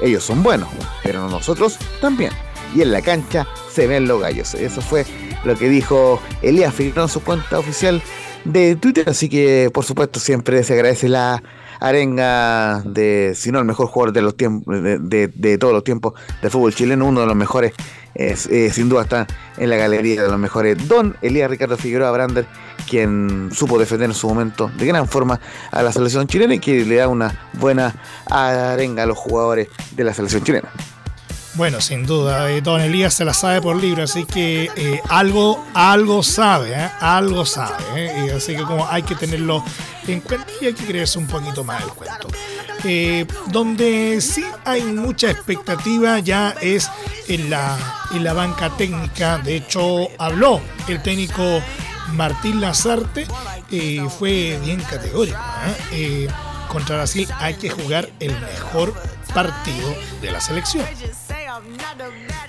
Ellos 0.00 0.24
son 0.24 0.42
buenos, 0.42 0.68
pero 1.02 1.28
nosotros 1.28 1.78
también. 2.00 2.32
Y 2.74 2.82
en 2.82 2.92
la 2.92 3.00
cancha 3.00 3.46
se 3.72 3.86
ven 3.86 4.06
los 4.06 4.20
gallos. 4.20 4.54
Eso 4.54 4.80
fue 4.80 5.04
lo 5.44 5.56
que 5.56 5.68
dijo 5.68 6.20
Elías 6.42 6.74
Figueroa 6.74 7.04
en 7.04 7.08
su 7.08 7.22
cuenta 7.22 7.58
oficial 7.58 8.02
de 8.44 8.76
Twitter. 8.76 9.08
Así 9.08 9.28
que, 9.28 9.70
por 9.72 9.84
supuesto, 9.84 10.20
siempre 10.20 10.62
se 10.62 10.74
agradece 10.74 11.08
la 11.08 11.42
arenga 11.80 12.82
de, 12.84 13.32
si 13.34 13.52
no 13.52 13.58
el 13.58 13.64
mejor 13.64 13.86
jugador 13.86 14.12
de 14.12 14.22
los 14.22 14.36
tiempos, 14.36 14.82
de, 14.82 15.58
todos 15.58 15.72
los 15.72 15.84
tiempos 15.84 16.14
del 16.42 16.50
fútbol 16.50 16.74
chileno, 16.74 17.06
uno 17.06 17.20
de 17.20 17.26
los 17.26 17.36
mejores, 17.36 17.72
sin 18.72 18.88
duda 18.88 19.02
está 19.02 19.26
en 19.56 19.70
la 19.70 19.76
galería 19.76 20.22
de 20.22 20.28
los 20.28 20.38
mejores, 20.38 20.88
Don 20.88 21.16
Elías 21.22 21.48
Ricardo 21.48 21.76
Figueroa 21.76 22.10
Brander, 22.10 22.46
quien 22.88 23.50
supo 23.52 23.78
defender 23.78 24.08
en 24.10 24.14
su 24.14 24.28
momento 24.28 24.70
de 24.76 24.86
gran 24.86 25.06
forma 25.08 25.40
a 25.70 25.82
la 25.82 25.92
selección 25.92 26.26
chilena 26.26 26.54
y 26.54 26.58
que 26.58 26.84
le 26.84 26.96
da 26.96 27.08
una 27.08 27.48
buena 27.54 27.94
arenga 28.26 29.02
a 29.02 29.06
los 29.06 29.18
jugadores 29.18 29.68
de 29.92 30.04
la 30.04 30.14
selección 30.14 30.42
chilena. 30.42 30.70
Bueno, 31.58 31.80
sin 31.80 32.06
duda, 32.06 32.52
eh, 32.52 32.60
Don 32.60 32.80
Elías 32.80 33.14
se 33.14 33.24
la 33.24 33.34
sabe 33.34 33.60
por 33.60 33.74
libro, 33.74 34.04
así 34.04 34.24
que 34.24 34.70
eh, 34.76 35.00
algo, 35.08 35.66
algo 35.74 36.22
sabe, 36.22 36.72
¿eh? 36.72 36.88
algo 37.00 37.44
sabe, 37.44 38.30
así 38.32 38.54
que 38.54 38.62
como 38.62 38.86
hay 38.86 39.02
que 39.02 39.16
tenerlo 39.16 39.64
en 40.06 40.20
cuenta 40.20 40.46
y 40.60 40.66
hay 40.66 40.74
que 40.74 40.84
creerse 40.84 41.18
un 41.18 41.26
poquito 41.26 41.64
más 41.64 41.82
el 41.82 41.88
cuento. 41.90 42.28
donde 43.48 44.20
sí 44.20 44.44
hay 44.64 44.84
mucha 44.84 45.32
expectativa 45.32 46.20
ya 46.20 46.54
es 46.60 46.88
en 47.26 47.50
la, 47.50 47.76
en 48.14 48.22
la 48.22 48.34
banca 48.34 48.70
técnica, 48.76 49.38
de 49.38 49.56
hecho 49.56 50.06
habló 50.16 50.60
el 50.86 51.02
técnico 51.02 51.60
Martín 52.12 52.60
Lazarte, 52.60 53.26
fue 54.18 54.58
bien 54.64 54.80
categórico. 54.82 55.38
contra 56.68 56.96
Brasil 56.96 57.28
hay 57.38 57.54
que 57.54 57.70
jugar 57.70 58.08
el 58.20 58.32
mejor 58.40 58.94
partido 59.34 59.94
de 60.20 60.30
la 60.30 60.40
selección. 60.40 60.84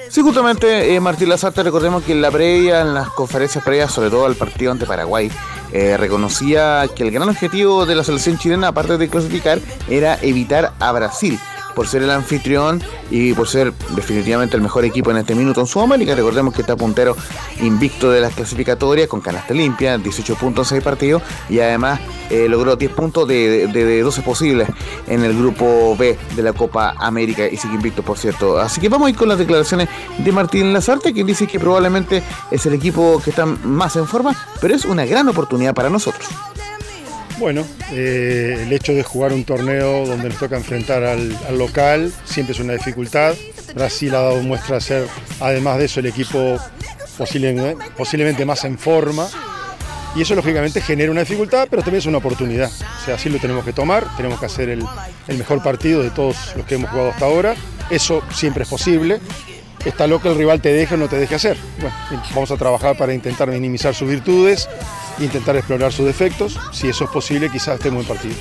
Sí, 0.09 0.21
justamente 0.21 0.95
eh, 0.95 0.99
Martín 0.99 1.29
Lazarte, 1.29 1.61
recordemos 1.63 2.03
que 2.03 2.13
en 2.13 2.21
la 2.21 2.31
previa, 2.31 2.81
en 2.81 2.93
las 2.93 3.09
conferencias 3.09 3.63
previas, 3.63 3.91
sobre 3.91 4.09
todo 4.09 4.25
al 4.25 4.35
partido 4.35 4.71
ante 4.71 4.85
Paraguay, 4.85 5.31
eh, 5.71 5.97
reconocía 5.97 6.87
que 6.95 7.03
el 7.03 7.11
gran 7.11 7.29
objetivo 7.29 7.85
de 7.85 7.95
la 7.95 8.03
selección 8.03 8.37
chilena, 8.37 8.69
aparte 8.69 8.97
de 8.97 9.07
clasificar, 9.07 9.59
era 9.87 10.17
evitar 10.21 10.73
a 10.79 10.91
Brasil 10.91 11.39
por 11.75 11.87
ser 11.87 12.03
el 12.03 12.11
anfitrión 12.11 12.81
y 13.11 13.33
por 13.33 13.47
ser 13.47 13.73
definitivamente 13.95 14.55
el 14.55 14.61
mejor 14.61 14.85
equipo 14.85 15.11
en 15.11 15.17
este 15.17 15.35
minuto 15.35 15.61
en 15.61 15.67
Sudamérica. 15.67 16.15
Recordemos 16.15 16.53
que 16.53 16.61
está 16.61 16.75
puntero 16.75 17.15
invicto 17.61 18.11
de 18.11 18.21
las 18.21 18.33
clasificatorias 18.33 19.07
con 19.07 19.21
canasta 19.21 19.53
limpia, 19.53 19.97
18 19.97 20.35
puntos 20.35 20.71
en 20.71 20.77
6 20.77 20.83
partidos 20.83 21.21
y 21.49 21.59
además 21.59 21.99
eh, 22.29 22.47
logró 22.47 22.75
10 22.75 22.91
puntos 22.91 23.27
de, 23.27 23.67
de, 23.67 24.01
12 24.01 24.21
posibles 24.21 24.69
en 25.07 25.23
el 25.23 25.37
grupo 25.37 25.95
B 25.97 26.17
de 26.35 26.43
la 26.43 26.53
Copa 26.53 26.93
América 26.97 27.47
y 27.47 27.57
sigue 27.57 27.75
invicto, 27.75 28.03
por 28.03 28.17
cierto. 28.17 28.59
Así 28.59 28.79
que 28.79 28.89
vamos 28.89 29.07
a 29.07 29.09
ir 29.09 29.15
con 29.15 29.29
las 29.29 29.37
declaraciones 29.37 29.89
de 30.17 30.31
Martín 30.31 30.73
Lazarte, 30.73 31.13
quien 31.13 31.27
dice 31.27 31.47
que 31.47 31.59
probablemente 31.59 32.23
es 32.51 32.65
el 32.65 32.73
equipo 32.73 33.21
que 33.23 33.31
está 33.31 33.45
más 33.45 33.95
en 33.95 34.07
forma, 34.07 34.35
pero 34.61 34.75
es 34.75 34.85
una 34.85 35.05
gran 35.05 35.27
oportunidad 35.27 35.73
para 35.73 35.89
nosotros. 35.89 36.27
Bueno, 37.39 37.65
eh, 37.93 38.63
el 38.63 38.73
hecho 38.73 38.93
de 38.93 39.01
jugar 39.01 39.31
un 39.31 39.45
torneo 39.45 40.05
donde 40.05 40.27
nos 40.27 40.37
toca 40.37 40.57
enfrentar 40.57 41.05
al, 41.05 41.57
local 41.57 42.11
siempre 42.25 42.53
es 42.53 42.59
una 42.59 42.73
dificultad. 42.73 43.33
Brasil 43.73 44.13
ha 44.13 44.19
dado 44.19 44.43
muestra 44.43 44.75
de 44.75 44.81
ser, 44.81 45.07
además 45.39 45.77
de 45.77 45.85
eso, 45.85 46.01
el 46.01 46.07
equipo 46.07 46.57
posiblemente 47.17 48.45
más 48.45 48.65
en 48.65 48.77
forma. 48.77 49.29
Y 50.17 50.23
eso 50.23 50.35
lógicamente 50.35 50.81
genera 50.81 51.11
una 51.11 51.21
dificultad, 51.21 51.67
pero 51.69 51.81
también 51.81 51.99
es 51.99 52.07
una 52.07 52.17
oportunidad. 52.17 52.69
O 52.69 53.05
sea, 53.05 53.15
así 53.15 53.29
lo 53.29 53.39
tenemos 53.39 53.63
que 53.63 53.71
tomar, 53.71 54.05
tenemos 54.17 54.37
que 54.37 54.45
hacer 54.45 54.67
el, 54.67 54.83
el 55.29 55.37
mejor 55.37 55.63
partido 55.63 56.03
de 56.03 56.09
todos 56.09 56.35
los 56.57 56.65
que 56.65 56.75
hemos 56.75 56.89
jugado 56.89 57.11
hasta 57.11 57.25
ahora. 57.25 57.55
Eso 57.89 58.21
siempre 58.33 58.63
es 58.63 58.69
posible 58.69 59.21
está 59.85 60.07
lo 60.07 60.21
que 60.21 60.29
el 60.29 60.35
rival 60.35 60.61
te 60.61 60.73
deje 60.73 60.95
o 60.95 60.97
no 60.97 61.07
te 61.07 61.17
deje 61.17 61.35
hacer. 61.35 61.57
Bueno, 61.79 61.95
vamos 62.33 62.51
a 62.51 62.57
trabajar 62.57 62.97
para 62.97 63.13
intentar 63.13 63.49
minimizar 63.49 63.95
sus 63.95 64.09
virtudes 64.09 64.67
intentar 65.23 65.55
explorar 65.55 65.91
sus 65.91 66.05
defectos. 66.05 66.59
Si 66.71 66.87
eso 66.87 67.05
es 67.05 67.09
posible, 67.09 67.49
quizás 67.49 67.75
esté 67.75 67.91
muy 67.91 68.03
partido. 68.03 68.35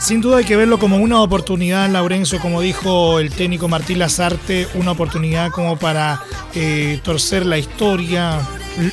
Sin 0.00 0.20
duda 0.20 0.38
hay 0.38 0.44
que 0.44 0.56
verlo 0.56 0.78
como 0.78 0.96
una 0.96 1.20
oportunidad, 1.20 1.88
Laurencio, 1.90 2.40
como 2.40 2.62
dijo 2.62 3.18
el 3.18 3.30
técnico 3.30 3.68
Martín 3.68 3.98
Lazarte, 3.98 4.66
una 4.74 4.92
oportunidad 4.92 5.50
como 5.50 5.76
para 5.76 6.22
eh, 6.54 6.98
torcer 7.02 7.44
la 7.44 7.58
historia. 7.58 8.40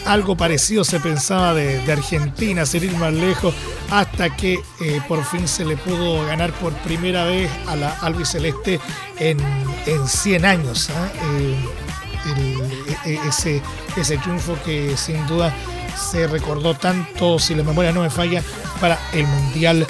Algo 0.06 0.36
parecido 0.36 0.84
se 0.84 1.00
pensaba 1.00 1.54
de, 1.54 1.92
Argentina, 1.92 2.66
sin 2.66 3.00
más 3.00 3.14
lejos, 3.14 3.54
hasta 3.90 4.36
que 4.36 4.60
eh, 4.82 5.02
por 5.08 5.24
fin 5.24 5.48
se 5.48 5.66
le 5.66 5.78
pudo 5.78 6.26
ganar 6.26 6.52
por 6.54 6.74
primera 6.78 7.26
vez 7.26 7.50
a 7.68 7.76
la 7.76 7.92
albiceleste 8.02 8.80
en, 9.20 9.40
en 9.86 10.08
100 10.08 10.46
años. 10.46 10.90
¿ah? 10.90 11.10
Eh, 11.24 11.56
e, 13.06 13.14
e, 13.14 13.28
ese, 13.28 13.62
ese 13.96 14.18
triunfo 14.18 14.58
que 14.66 14.98
sin 14.98 15.26
duda 15.28 15.54
se 15.98 16.28
recordó 16.28 16.76
tanto, 16.76 17.40
si 17.40 17.56
la 17.56 17.64
memoria 17.64 17.92
no 17.92 18.02
me 18.02 18.10
falla, 18.10 18.44
para 18.80 19.00
el 19.14 19.26
Mundial. 19.26 19.88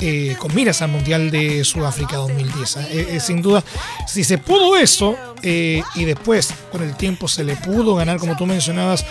Eh, 0.00 0.36
con 0.38 0.54
miras 0.54 0.80
al 0.82 0.90
Mundial 0.90 1.30
de 1.30 1.64
Sudáfrica 1.64 2.16
2010. 2.16 2.76
¿eh? 2.76 3.06
Eh, 3.10 3.20
sin 3.20 3.42
duda, 3.42 3.64
si 4.06 4.22
se 4.22 4.38
pudo 4.38 4.76
eso 4.76 5.16
y 5.42 6.04
después 6.04 6.52
con 6.70 6.82
el 6.82 6.96
tiempo 6.96 7.28
se 7.28 7.44
le 7.44 7.56
pudo 7.56 7.94
ganar, 7.94 8.18
como 8.18 8.36
tú 8.36 8.46
mencionabas, 8.46 9.04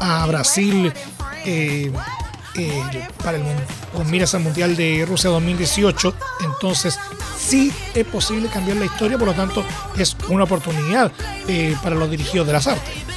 a 0.00 0.26
Brasil 0.26 0.92
para 3.22 3.36
el, 3.36 3.44
con 3.94 4.10
miras 4.10 4.34
al 4.34 4.42
Mundial 4.42 4.76
de 4.76 5.04
Rusia 5.06 5.30
2018, 5.30 6.14
entonces 6.44 6.98
sí 7.38 7.72
es 7.94 8.04
posible 8.04 8.48
cambiar 8.48 8.78
la 8.78 8.86
historia, 8.86 9.18
por 9.18 9.28
lo 9.28 9.34
tanto 9.34 9.64
es 9.96 10.16
una 10.28 10.44
oportunidad 10.44 11.12
para 11.82 11.94
los 11.94 12.10
dirigidos 12.10 12.46
de 12.46 12.52
las 12.52 12.66
artes. 12.66 13.08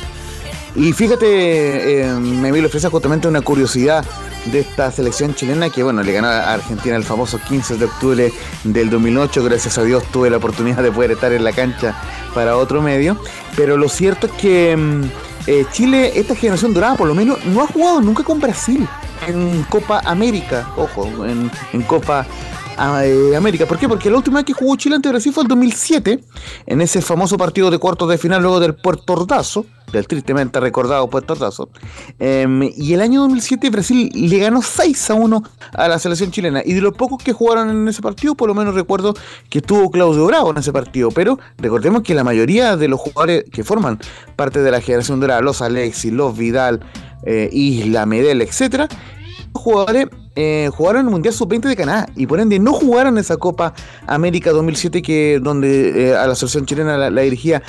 Y 0.76 0.94
fíjate, 0.94 2.02
eh, 2.02 2.14
me 2.14 2.66
ofrece 2.66 2.88
justamente 2.88 3.28
una 3.28 3.42
curiosidad 3.42 4.06
de 4.46 4.60
esta 4.60 4.92
selección 4.92 5.36
chilena 5.36 5.70
que, 5.70 5.84
bueno, 5.84 6.04
le 6.04 6.14
ganó 6.14 6.28
a 6.28 6.54
Argentina 6.54 6.96
el 6.96 7.04
famoso 7.04 7.40
15 7.40 7.78
de 7.78 7.86
octubre 7.86 8.34
del 8.64 8.90
2008. 8.90 9.44
Gracias 9.44 9.78
a 9.78 9.84
Dios 9.84 10.04
tuve 10.12 10.30
la 10.30 10.38
oportunidad 10.38 10.82
de 10.82 10.92
poder 10.92 11.12
estar 11.12 11.32
en 11.32 11.44
la 11.44 11.54
cancha 11.54 11.96
para 12.34 12.58
otro 12.58 12.82
medio. 12.82 13.18
Pero 13.56 13.78
lo 13.78 13.90
cierto 13.90 14.28
es 14.28 14.34
que 14.34 14.76
mm, 14.76 15.04
eh, 15.48 15.66
Chile, 15.72 16.14
esta 16.16 16.36
generación 16.36 16.74
dorada, 16.74 16.96
por 16.96 17.08
lo 17.08 17.16
menos, 17.16 17.44
no 17.46 17.62
ha 17.62 17.68
jugado 17.68 18.02
nunca 18.02 18.24
con 18.24 18.40
Brasil 18.40 18.88
en 19.28 19.64
Copa 19.64 20.02
América. 20.06 20.72
Ojo, 20.76 21.26
en, 21.26 21.52
en 21.74 21.82
Copa 21.84 22.26
eh, 23.04 23.36
América. 23.36 23.66
¿Por 23.66 23.78
qué? 23.78 23.88
Porque 23.88 24.10
la 24.10 24.18
última 24.18 24.40
vez 24.40 24.46
que 24.46 24.54
jugó 24.54 24.76
Chile 24.76 24.96
ante 24.96 25.10
Brasil 25.10 25.32
fue 25.32 25.44
en 25.44 25.50
2007, 25.50 26.24
en 26.66 26.82
ese 26.82 27.02
famoso 27.02 27.38
partido 27.38 27.70
de 27.70 27.78
cuartos 27.78 28.10
de 28.10 28.18
final 28.18 28.42
luego 28.42 28.60
del 28.60 28.76
Puerto 28.76 29.14
Ordazo, 29.14 29.66
del 29.92 30.08
tristemente 30.08 30.60
recordado 30.60 31.10
Puerto 31.10 31.34
Ordazo. 31.34 31.70
Em, 32.20 32.70
y 32.76 32.94
el 32.94 33.02
año 33.02 33.22
2007 33.22 33.70
Brasil 33.70 34.12
le 34.14 34.38
ganó 34.40 34.62
6 34.62 35.10
a 35.10 35.14
1 35.14 35.44
a 35.74 35.88
la 35.88 36.00
selección 36.00 36.32
chilena. 36.32 36.62
Y 36.66 36.74
de 36.74 36.82
los 36.82 36.94
pocos 36.94 37.22
que 37.24 37.34
jugaron 37.34 37.70
en 37.70 37.88
ese 37.88 38.02
partido, 38.02 38.36
por 38.36 38.48
lo 38.48 38.56
menos 38.56 38.76
recuerdo 38.76 39.14
que 39.50 39.60
estuvo 39.60 39.90
Claudio 39.92 40.26
Bravo 40.26 40.52
en 40.52 40.58
ese 40.58 40.72
partido. 40.74 41.10
Pero 41.12 41.40
recordemos 41.58 42.04
que 42.04 42.14
la 42.14 42.24
mayoría 42.24 42.78
de 42.78 42.88
los 42.88 43.00
jugadores 43.00 43.46
que 43.52 43.64
forman 43.64 44.00
parte 44.36 44.62
de 44.62 44.72
la 44.72 44.82
generación 44.82 45.20
dorada, 45.20 45.42
los 45.42 45.62
Alexis, 45.62 46.12
los 46.12 46.38
Vidal, 46.38 46.82
eh, 47.24 47.50
Isla, 47.52 48.06
Medel, 48.06 48.42
etcétera, 48.42 48.88
jugadores 49.54 50.08
eh, 50.36 50.70
jugaron 50.74 51.06
el 51.06 51.12
Mundial 51.12 51.34
Sub-20 51.34 51.68
de 51.68 51.76
Canadá 51.76 52.08
y 52.16 52.26
por 52.26 52.40
ende 52.40 52.58
no 52.58 52.72
jugaron 52.72 53.18
esa 53.18 53.36
Copa 53.36 53.74
América 54.08 54.52
2007 54.52 55.02
que 55.02 55.40
donde 55.44 56.12
eh, 56.12 56.16
a 56.16 56.26
la 56.26 56.36
selección 56.36 56.66
chilena 56.66 57.10
la, 57.10 57.22
dirigía 57.22 57.62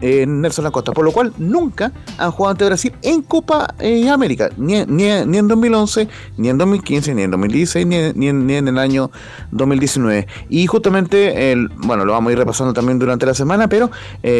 eh, 0.00 0.26
Nelson 0.26 0.66
Acosta, 0.66 0.90
por 0.90 1.04
lo 1.04 1.12
cual 1.12 1.32
nunca 1.38 1.92
han 2.18 2.32
jugado 2.32 2.50
ante 2.50 2.64
Brasil 2.64 2.92
en 3.02 3.22
Copa 3.22 3.74
América, 4.10 4.50
ni, 4.56 4.74
en 4.74 5.48
2011, 5.48 6.08
ni 6.36 6.48
en 6.48 6.58
2015, 6.58 7.14
ni 7.14 7.22
en 7.22 7.30
2016, 7.30 7.86
ni, 7.86 8.28
en, 8.28 8.68
el 8.68 8.78
año 8.78 9.12
2019. 9.52 10.26
Y 10.48 10.66
justamente, 10.66 11.52
el, 11.52 11.68
bueno, 11.68 12.04
lo 12.04 12.12
vamos 12.12 12.30
a 12.30 12.32
ir 12.32 12.38
repasando 12.38 12.72
también 12.72 12.98
durante 12.98 13.24
la 13.24 13.34
semana, 13.34 13.68
pero 13.68 13.90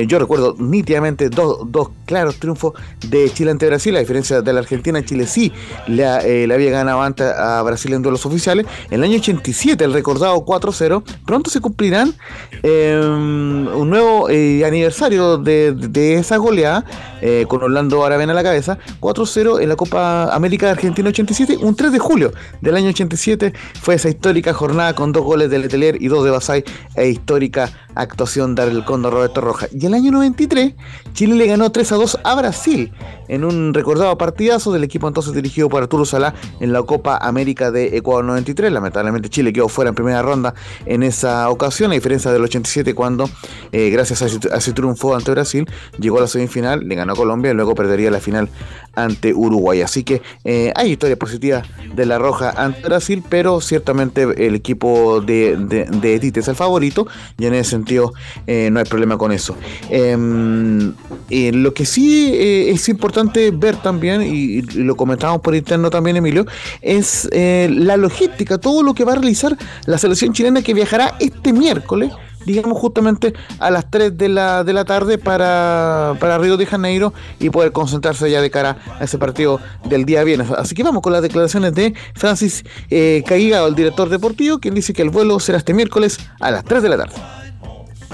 yo 0.06 0.18
recuerdo 0.18 0.56
nítidamente 0.58 1.28
dos, 1.28 1.60
dos, 1.66 1.90
claros 2.04 2.38
triunfos 2.38 2.72
de 3.06 3.30
Chile 3.30 3.50
ante 3.50 3.66
Brasil, 3.66 3.94
a 3.96 4.00
diferencia 4.00 4.42
de 4.42 4.52
la 4.52 4.60
Argentina, 4.60 5.04
Chile 5.04 5.26
sí 5.26 5.52
le, 5.86 6.46
le 6.46 6.54
había 6.54 6.70
ganado 6.70 7.02
antes 7.02 7.27
a 7.30 7.62
Brasil 7.62 7.92
en 7.92 8.02
duelos 8.02 8.24
oficiales. 8.26 8.66
En 8.90 8.94
el 8.94 9.04
año 9.04 9.18
87, 9.18 9.84
el 9.84 9.92
recordado 9.92 10.36
4-0. 10.44 11.02
Pronto 11.26 11.50
se 11.50 11.60
cumplirán 11.60 12.14
em, 12.62 13.66
un 13.68 13.90
nuevo 13.90 14.28
eh, 14.28 14.64
aniversario 14.64 15.38
de, 15.38 16.14
esa 16.18 16.36
goleada, 16.36 16.84
eh, 17.20 17.46
con 17.48 17.62
Orlando 17.62 18.04
Aravena 18.04 18.32
a 18.32 18.36
la 18.36 18.42
cabeza. 18.42 18.78
4-0 19.00 19.60
en 19.60 19.68
la 19.68 19.76
Copa 19.76 20.34
América 20.34 20.66
de 20.66 20.72
Argentina 20.72 21.08
87. 21.08 21.58
Un 21.58 21.74
3 21.74 21.92
de 21.92 21.98
julio 21.98 22.32
del 22.60 22.76
año 22.76 22.88
87 22.88 23.52
fue 23.80 23.94
esa 23.94 24.08
histórica 24.08 24.52
jornada 24.52 24.94
con 24.94 25.12
dos 25.12 25.24
goles 25.24 25.50
de 25.50 25.58
Letelier 25.58 26.00
y 26.00 26.08
dos 26.08 26.24
de 26.24 26.30
Basay 26.30 26.64
e 26.94 27.08
histórica 27.08 27.70
actuación 27.94 28.54
del 28.54 28.84
Cóndor 28.84 29.12
Roberto 29.12 29.40
Roja. 29.40 29.66
Y 29.72 29.84
el 29.86 29.94
año 29.94 30.12
93, 30.12 30.74
Chile 31.12 31.34
le 31.34 31.46
ganó 31.46 31.70
3 31.70 31.92
a 31.92 31.96
2 31.96 32.18
a 32.22 32.34
Brasil 32.36 32.92
en 33.28 33.44
un 33.44 33.74
recordado 33.74 34.16
partidazo 34.16 34.72
del 34.72 34.84
equipo 34.84 35.08
entonces 35.08 35.34
dirigido 35.34 35.68
por 35.68 35.82
Arturo 35.82 36.04
Salá 36.04 36.34
en 36.60 36.72
la 36.72 36.82
Copa 36.82 37.18
América 37.18 37.70
de 37.70 37.96
Ecuador 37.96 38.24
93. 38.24 38.72
Lamentablemente 38.72 39.28
Chile 39.28 39.52
quedó 39.52 39.68
fuera 39.68 39.90
en 39.90 39.94
primera 39.94 40.22
ronda 40.22 40.54
en 40.86 41.02
esa 41.02 41.50
ocasión, 41.50 41.90
a 41.90 41.94
diferencia 41.94 42.30
del 42.30 42.42
87 42.42 42.94
cuando, 42.94 43.28
eh, 43.72 43.90
gracias 43.90 44.22
a 44.22 44.56
ese, 44.56 44.72
triunfo 44.72 45.14
ante 45.14 45.30
Brasil, 45.32 45.68
llegó 45.98 46.18
a 46.18 46.22
la 46.22 46.26
semifinal, 46.28 46.86
le 46.86 46.94
ganó 46.94 47.07
a 47.12 47.16
Colombia 47.16 47.50
y 47.50 47.54
luego 47.54 47.74
perdería 47.74 48.10
la 48.10 48.20
final 48.20 48.48
ante 48.94 49.32
Uruguay. 49.32 49.82
Así 49.82 50.02
que 50.02 50.22
eh, 50.44 50.72
hay 50.74 50.92
historia 50.92 51.16
positiva 51.16 51.62
de 51.94 52.06
la 52.06 52.18
Roja 52.18 52.50
ante 52.56 52.82
Brasil, 52.82 53.22
pero 53.28 53.60
ciertamente 53.60 54.46
el 54.46 54.54
equipo 54.54 55.20
de, 55.20 55.56
de, 55.56 56.18
Tite 56.18 56.40
es 56.40 56.48
el 56.48 56.56
favorito 56.56 57.06
y 57.38 57.46
en 57.46 57.54
ese 57.54 57.70
sentido 57.70 58.12
eh, 58.46 58.70
no 58.72 58.80
hay 58.80 58.84
problema 58.84 59.16
con 59.16 59.32
eso. 59.32 59.56
Em, 59.90 60.94
lo 61.30 61.74
que 61.74 61.84
sí 61.84 62.32
es 62.34 62.88
importante 62.88 63.50
ver 63.50 63.76
también, 63.76 64.22
y, 64.22 64.62
lo 64.62 64.96
comentamos 64.96 65.40
por 65.40 65.54
interno 65.54 65.90
también, 65.90 66.16
Emilio, 66.16 66.46
es 66.82 67.28
eh, 67.32 67.68
la 67.70 67.96
logística, 67.96 68.58
todo 68.58 68.82
lo 68.82 68.94
que 68.94 69.04
va 69.04 69.12
a 69.12 69.16
realizar 69.16 69.56
la 69.86 69.98
selección 69.98 70.32
chilena 70.32 70.62
que 70.62 70.74
viajará 70.74 71.14
este 71.20 71.52
miércoles 71.52 72.12
digamos 72.48 72.78
justamente 72.78 73.34
a 73.60 73.70
las 73.70 73.90
3 73.90 74.16
de 74.16 74.28
la, 74.28 74.64
de 74.64 74.72
la 74.72 74.84
tarde 74.84 75.18
para, 75.18 76.14
para 76.18 76.38
Río 76.38 76.56
de 76.56 76.66
Janeiro 76.66 77.12
y 77.38 77.50
poder 77.50 77.72
concentrarse 77.72 78.30
ya 78.30 78.40
de 78.40 78.50
cara 78.50 78.78
a 78.98 79.04
ese 79.04 79.18
partido 79.18 79.60
del 79.84 80.04
día 80.04 80.24
viernes. 80.24 80.50
Así 80.50 80.74
que 80.74 80.82
vamos 80.82 81.02
con 81.02 81.12
las 81.12 81.22
declaraciones 81.22 81.74
de 81.74 81.94
Francis 82.14 82.64
eh, 82.90 83.22
el 83.28 83.74
director 83.74 84.08
deportivo, 84.08 84.58
quien 84.58 84.74
dice 84.74 84.92
que 84.92 85.02
el 85.02 85.10
vuelo 85.10 85.38
será 85.40 85.58
este 85.58 85.74
miércoles 85.74 86.18
a 86.40 86.50
las 86.50 86.64
3 86.64 86.82
de 86.82 86.88
la 86.88 86.96
tarde. 86.96 87.14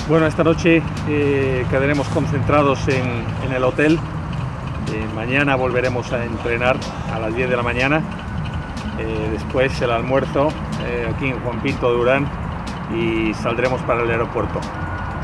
Bueno, 0.08 0.26
esta 0.26 0.44
noche 0.44 0.82
eh, 1.08 1.64
quedaremos 1.70 2.08
concentrados 2.08 2.80
en, 2.88 3.24
en 3.46 3.52
el 3.54 3.64
hotel 3.64 3.98
eh, 4.92 5.06
mañana 5.14 5.56
volveremos 5.56 6.12
a 6.12 6.24
entrenar 6.24 6.76
a 7.12 7.18
las 7.18 7.34
10 7.34 7.48
de 7.48 7.56
la 7.56 7.62
mañana. 7.62 8.02
Eh, 8.98 9.28
después 9.32 9.80
el 9.80 9.90
almuerzo 9.90 10.48
aquí 11.10 11.26
en 11.26 11.40
Juan 11.40 11.60
Pinto 11.62 11.90
Durán 11.90 12.28
y 12.92 13.32
saldremos 13.34 13.80
para 13.82 14.02
el 14.02 14.10
aeropuerto 14.10 14.60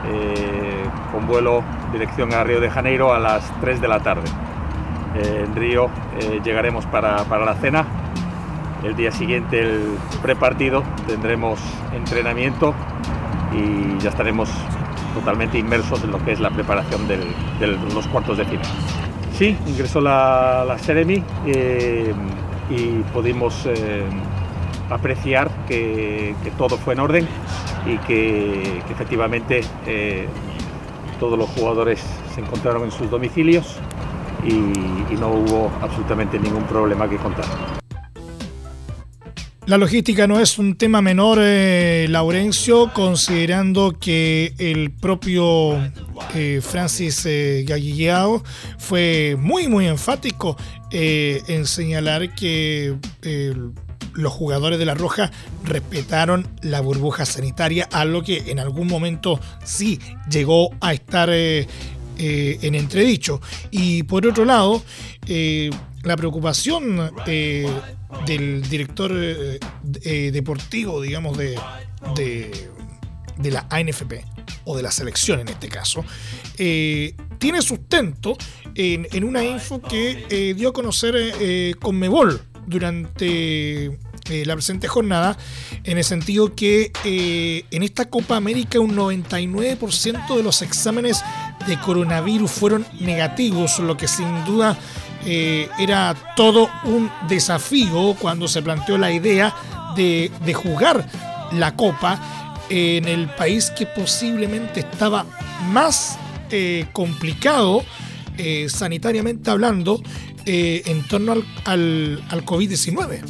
eh, 0.07 0.85
con 1.13 1.27
vuelo 1.27 1.63
dirección 1.93 2.33
a 2.33 2.43
Río 2.43 2.61
de 2.61 2.71
Janeiro 2.71 3.13
a 3.13 3.19
las 3.19 3.51
3 3.61 3.81
de 3.81 3.89
la 3.89 4.01
tarde. 4.01 4.29
Eh, 5.15 5.45
en 5.47 5.55
Río 5.55 5.91
eh, 6.21 6.41
llegaremos 6.43 6.87
para, 6.87 7.25
para, 7.25 7.45
la 7.45 7.55
cena. 7.55 7.85
El 8.83 8.97
día 8.97 9.13
siguiente, 9.13 9.61
el 9.61 9.99
prepartido, 10.23 10.83
tendremos 11.07 11.61
entrenamiento 11.93 12.75
y 13.53 13.99
ya 14.03 14.09
estaremos 14.09 14.49
totalmente 15.15 15.59
inmersos 15.59 16.03
en 16.03 16.13
lo 16.13 16.25
que 16.25 16.33
es 16.33 16.41
la 16.41 16.51
preparación 16.51 17.07
de 17.07 17.19
los 17.95 18.07
cuartos 18.07 18.39
de 18.39 18.45
final. 18.47 18.67
Sí, 19.33 19.57
ingresó 19.67 20.01
la, 20.01 20.65
la 20.67 20.79
Seremi 20.79 21.23
y 22.71 23.03
pudimos 23.13 23.69
apreciar 24.91 25.51
que, 25.67 26.35
todo 26.59 26.77
fue 26.77 26.95
en 26.95 27.01
orden 27.01 27.27
y 27.87 27.97
que, 28.07 28.83
efectivamente 28.91 29.63
eh, 29.87 30.27
todos 31.19 31.39
los 31.39 31.49
jugadores 31.51 32.01
se 32.35 32.41
encontraron 32.41 32.85
en 32.85 32.91
sus 32.91 33.11
domicilios 33.11 33.77
y, 34.45 34.91
no 35.21 35.29
hubo 35.29 35.71
absolutamente 35.83 36.39
ningún 36.39 36.65
problema 36.65 37.07
que 37.09 37.17
contar. 37.17 37.45
La 39.67 39.77
logística 39.77 40.27
no 40.27 40.41
es 40.41 40.59
un 40.59 40.75
tema 40.77 41.03
menor, 41.03 41.39
eh, 41.41 42.07
Laurencio, 42.09 42.91
considerando 42.95 43.93
que 44.01 44.55
el 44.59 44.91
propio 44.91 45.77
eh, 46.35 46.61
Francis 46.63 47.25
eh, 47.27 47.67
fue 48.79 49.37
muy, 49.39 49.69
muy 49.69 49.87
enfático 49.87 50.57
en 50.91 51.67
señalar 51.67 52.35
que 52.35 52.97
los 54.15 54.33
jugadores 54.33 54.79
de 54.79 54.85
la 54.85 54.95
Roja 54.95 55.31
respetaron 55.65 56.49
la 56.63 56.81
burbuja 56.81 57.27
sanitaria, 57.27 57.89
algo 57.93 58.23
que 58.23 58.51
en 58.51 58.59
algún 58.59 58.89
momento 58.89 59.41
sí 59.65 60.01
llegó 60.31 60.71
a 60.81 60.93
estar 60.93 61.31
eh, 61.31 61.67
eh, 62.19 62.59
en 62.63 62.75
entredicho. 62.75 63.41
Y 63.71 64.03
por 64.05 64.27
otro 64.27 64.45
lado, 64.45 64.83
eh, 65.27 65.71
la 66.03 66.17
preocupación 66.17 67.13
del 68.27 68.63
director 68.69 69.13
deportivo, 69.93 71.01
digamos, 71.01 71.37
de, 71.37 71.59
de, 72.17 73.51
la 73.51 73.67
ANFP, 73.71 74.25
o 74.65 74.77
de 74.77 74.83
la 74.83 74.91
selección 74.91 75.41
en 75.41 75.49
este 75.49 75.69
caso, 75.69 76.05
tiene 76.57 77.63
sustento 77.63 78.37
en, 78.75 79.07
en, 79.13 79.25
una 79.25 79.45
info 79.45 79.81
que 79.81 80.55
dio 80.57 80.71
a 80.71 80.73
conocer 80.73 81.77
Conmebol 81.79 82.50
durante 82.71 83.99
eh, 84.31 84.45
la 84.47 84.55
presente 84.55 84.87
jornada, 84.87 85.37
en 85.83 85.99
el 85.99 86.05
sentido 86.05 86.55
que 86.55 86.93
eh, 87.05 87.65
en 87.71 87.83
esta 87.83 88.09
Copa 88.09 88.37
América 88.37 88.79
un 88.79 88.95
99% 88.97 90.37
de 90.37 90.43
los 90.43 90.63
exámenes 90.63 91.25
de 91.67 91.79
coronavirus 91.81 92.51
fueron 92.51 92.87
negativos, 93.01 93.81
lo 93.81 93.97
que 93.97 94.07
sin 94.07 94.45
duda 94.45 94.79
eh, 95.27 95.69
era 95.81 96.15
todo 96.37 96.71
un 96.85 97.11
desafío 97.29 98.15
cuando 98.21 98.47
se 98.47 98.63
planteó 98.63 98.99
la 98.99 99.11
idea 99.11 99.53
de, 99.97 100.31
de 100.45 100.55
jugar 100.55 101.07
la 101.53 101.75
Copa 101.75 102.67
en 102.69 103.07
el 103.09 103.29
país 103.31 103.73
que 103.77 103.85
posiblemente 103.87 104.81
estaba 104.81 105.27
más 105.73 106.17
complicado 106.93 107.85
sanitariamente 108.69 109.51
hablando 109.51 110.01
eh, 110.47 110.83
en 110.87 111.07
torno 111.07 111.33
al, 111.33 111.45
al, 111.65 112.25
al 112.31 112.45
COVID-19 112.45 113.21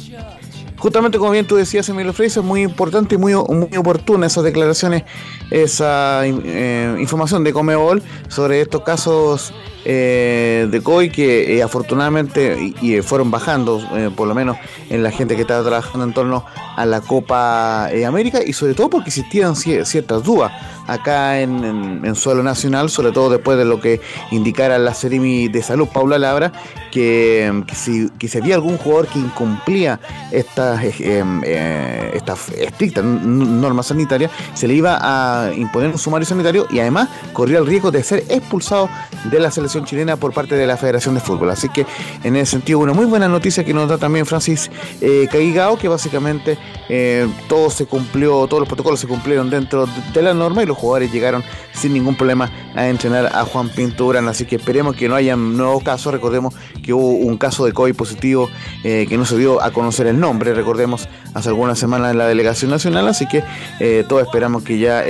justamente 0.81 1.19
como 1.19 1.29
bien 1.29 1.45
tú 1.45 1.55
decías, 1.55 1.87
Emilio 1.89 2.11
Freire, 2.11 2.39
es 2.39 2.43
muy 2.43 2.63
importante 2.63 3.13
y 3.13 3.17
muy, 3.19 3.35
muy 3.35 3.77
oportuna 3.77 4.25
esas 4.25 4.43
declaraciones, 4.43 5.03
esa 5.51 6.25
eh, 6.25 6.97
información 6.99 7.43
de 7.43 7.53
Comebol 7.53 8.01
sobre 8.29 8.61
estos 8.61 8.81
casos 8.81 9.53
eh, 9.85 10.67
de 10.69 10.81
COVID 10.81 11.11
que 11.11 11.57
eh, 11.57 11.63
afortunadamente 11.63 12.73
y, 12.81 13.01
fueron 13.01 13.31
bajando, 13.31 13.81
por 14.15 14.27
lo 14.27 14.35
menos 14.35 14.57
en 14.89 15.03
la 15.03 15.11
gente 15.11 15.35
que 15.35 15.41
estaba 15.41 15.63
trabajando 15.63 16.05
en 16.05 16.13
torno 16.13 16.45
a 16.75 16.85
la 16.85 17.01
Copa 17.01 17.87
América 18.05 18.39
y 18.45 18.53
sobre 18.53 18.73
todo 18.73 18.89
porque 18.89 19.09
existían 19.09 19.55
ciertas 19.55 20.23
dudas 20.23 20.51
acá 20.91 21.39
en, 21.39 22.15
suelo 22.15 22.43
nacional, 22.43 22.89
sobre 22.89 23.11
todo 23.11 23.29
después 23.29 23.57
de 23.57 23.65
lo 23.65 23.79
que 23.79 24.01
indicara 24.31 24.77
la 24.77 24.93
Serimi 24.93 25.47
de 25.47 25.63
Salud, 25.63 25.87
Paula 25.87 26.19
Labra, 26.19 26.51
que, 26.91 27.63
si, 27.73 28.09
que 28.19 28.29
había 28.37 28.55
algún 28.55 28.77
jugador 28.77 29.07
que 29.07 29.19
incumplía 29.19 29.99
estas, 30.31 30.83
eh, 30.83 31.23
eh, 31.43 32.11
estas 32.13 32.49
estrictas 32.49 33.03
normas 33.03 33.87
sanitarias, 33.87 34.31
se 34.53 34.67
le 34.67 34.73
iba 34.73 34.99
a 35.01 35.53
imponer 35.53 35.89
un 35.89 35.97
sumario 35.97 36.25
sanitario 36.25 36.67
y 36.69 36.79
además 36.79 37.07
corría 37.33 37.59
el 37.59 37.65
riesgo 37.65 37.91
de 37.91 38.03
ser 38.03 38.25
expulsado 38.29 38.89
de 39.25 39.39
la 39.39 39.49
selección 39.51 39.70
chilena 39.79 40.17
por 40.17 40.33
parte 40.33 40.55
de 40.55 40.67
la 40.67 40.77
Federación 40.77 41.15
de 41.15 41.21
Fútbol. 41.21 41.49
Así 41.49 41.69
que 41.69 41.85
en 42.23 42.35
ese 42.35 42.51
sentido, 42.51 42.79
una 42.79 42.93
muy 42.93 43.05
buena 43.05 43.27
noticia 43.27 43.63
que 43.63 43.73
nos 43.73 43.87
da 43.89 43.97
también 43.97 44.25
Francis 44.25 44.69
eh, 44.99 45.27
Caigao, 45.31 45.77
que 45.77 45.87
básicamente 45.87 46.57
eh, 46.89 47.27
todo 47.47 47.69
se 47.69 47.85
cumplió, 47.85 48.47
todos 48.47 48.61
los 48.61 48.67
protocolos 48.67 48.99
se 48.99 49.07
cumplieron 49.07 49.49
dentro 49.49 49.87
de 50.13 50.21
la 50.21 50.33
norma 50.33 50.63
y 50.63 50.65
los 50.65 50.77
jugadores 50.77 51.11
llegaron 51.11 51.43
sin 51.73 51.93
ningún 51.93 52.15
problema 52.15 52.51
a 52.75 52.87
entrenar 52.87 53.27
a 53.33 53.45
Juan 53.45 53.69
Pinturán. 53.69 54.27
Así 54.27 54.45
que 54.45 54.57
esperemos 54.57 54.95
que 54.95 55.07
no 55.07 55.15
haya 55.15 55.35
nuevos 55.35 55.83
casos. 55.83 56.13
Recordemos 56.13 56.53
que 56.83 56.93
hubo 56.93 57.11
un 57.11 57.37
caso 57.37 57.65
de 57.65 57.73
COVID 57.73 57.95
positivo 57.95 58.49
eh, 58.83 59.05
que 59.07 59.17
no 59.17 59.25
se 59.25 59.37
dio 59.37 59.61
a 59.61 59.71
conocer 59.71 60.07
el 60.07 60.19
nombre, 60.19 60.53
recordemos, 60.53 61.07
hace 61.33 61.49
algunas 61.49 61.79
semanas 61.79 62.11
en 62.11 62.17
la 62.17 62.27
delegación 62.27 62.71
nacional. 62.71 63.07
Así 63.07 63.27
que 63.27 63.43
eh, 63.79 64.03
todos 64.07 64.23
esperamos 64.23 64.63
que 64.63 64.79
ya 64.79 65.03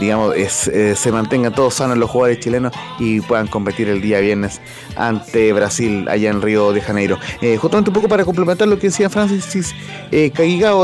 digamos, 0.00 0.34
eh, 0.36 0.94
se 0.96 1.12
mantengan 1.12 1.54
todos 1.54 1.74
sanos 1.74 1.96
los 1.96 2.10
jugadores 2.10 2.40
chilenos 2.40 2.72
y 2.98 3.20
puedan 3.20 3.46
competir 3.46 3.88
el 3.88 4.00
día 4.00 4.20
viernes 4.20 4.60
ante 4.96 5.52
Brasil 5.52 6.06
allá 6.08 6.30
en 6.30 6.42
Río 6.42 6.72
de 6.72 6.80
Janeiro. 6.80 7.18
Eh, 7.40 7.56
justamente 7.56 7.90
un 7.90 7.94
poco 7.94 8.08
para 8.08 8.24
complementar 8.24 8.68
lo 8.68 8.78
que 8.78 8.88
decía 8.88 9.08
Francis 9.10 9.74
eh, 10.10 10.32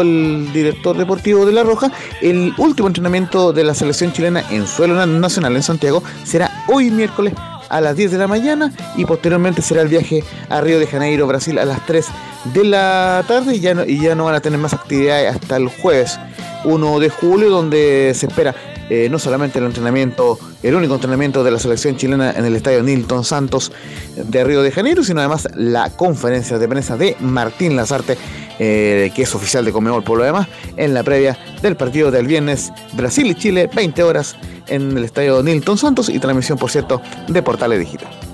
el 0.00 0.52
director 0.52 0.96
deportivo 0.96 1.46
de 1.46 1.52
La 1.52 1.62
Roja, 1.62 1.90
el 2.20 2.54
último 2.59 2.88
entrenamiento 2.88 3.52
de 3.52 3.64
la 3.64 3.74
selección 3.74 4.12
chilena 4.12 4.44
en 4.50 4.66
suelo 4.66 5.06
nacional 5.06 5.56
en 5.56 5.62
Santiago 5.62 6.02
será 6.24 6.64
hoy 6.68 6.90
miércoles 6.90 7.35
a 7.70 7.80
las 7.80 7.96
10 7.96 8.12
de 8.12 8.18
la 8.18 8.26
mañana 8.26 8.70
y 8.96 9.06
posteriormente 9.06 9.62
será 9.62 9.80
el 9.80 9.88
viaje 9.88 10.22
a 10.50 10.61
Río 10.61 10.78
de 10.78 10.87
Janeiro, 10.87 11.26
Brasil 11.26 11.59
a 11.59 11.64
las 11.64 11.87
3 11.87 12.06
de 12.52 12.64
la 12.64 13.24
tarde 13.26 13.54
y 13.56 13.61
ya 13.61 13.74
no, 13.74 13.85
y 13.85 14.00
ya 14.00 14.14
no 14.14 14.24
van 14.24 14.35
a 14.35 14.40
tener 14.40 14.59
más 14.59 14.74
actividades 14.74 15.35
hasta 15.35 15.56
el 15.56 15.68
jueves 15.68 16.18
1 16.64 16.98
de 16.98 17.09
julio 17.09 17.48
donde 17.48 18.12
se 18.14 18.26
espera 18.26 18.54
eh, 18.90 19.09
no 19.09 19.20
solamente 19.20 19.61
el 19.61 19.66
entrenamiento, 19.66 20.38
el 20.64 20.74
único 20.74 20.94
entrenamiento 20.94 21.44
de 21.44 21.53
la 21.53 21.61
selección 21.61 21.96
chilena 21.96 22.33
en 22.33 22.44
el 22.44 22.57
estadio 22.57 22.83
Nilton 22.83 23.24
Santos 23.24 23.70
de 24.16 24.42
Río 24.42 24.62
de 24.62 24.72
Janeiro, 24.72 25.05
sino 25.05 25.20
además 25.20 25.48
la 25.55 25.90
conferencia 25.90 26.59
de 26.59 26.68
prensa 26.68 26.96
de 26.96 27.16
Martín 27.20 27.76
Lazarte, 27.76 28.18
eh, 28.59 29.12
que 29.14 29.22
es 29.22 29.35
oficial 29.35 29.64
de 29.64 29.70
Comebol 29.70 30.03
por 30.03 30.18
lo 30.18 30.24
demás, 30.24 30.48
en 30.76 30.92
la 30.92 31.05
previa 31.05 31.38
del 31.62 31.76
partido 31.76 32.11
del 32.11 32.26
viernes 32.26 32.72
Brasil 32.94 33.26
y 33.29 33.37
Chile, 33.37 33.70
20 33.72 34.03
horas 34.03 34.35
en 34.66 34.96
el 34.96 35.05
estadio 35.05 35.40
Nilton 35.42 35.79
Santos 35.79 36.09
y 36.09 36.18
transmisión, 36.18 36.59
por 36.59 36.70
cierto, 36.70 37.00
de 37.29 37.42
Portales 37.42 37.79
Digital. 37.79 38.30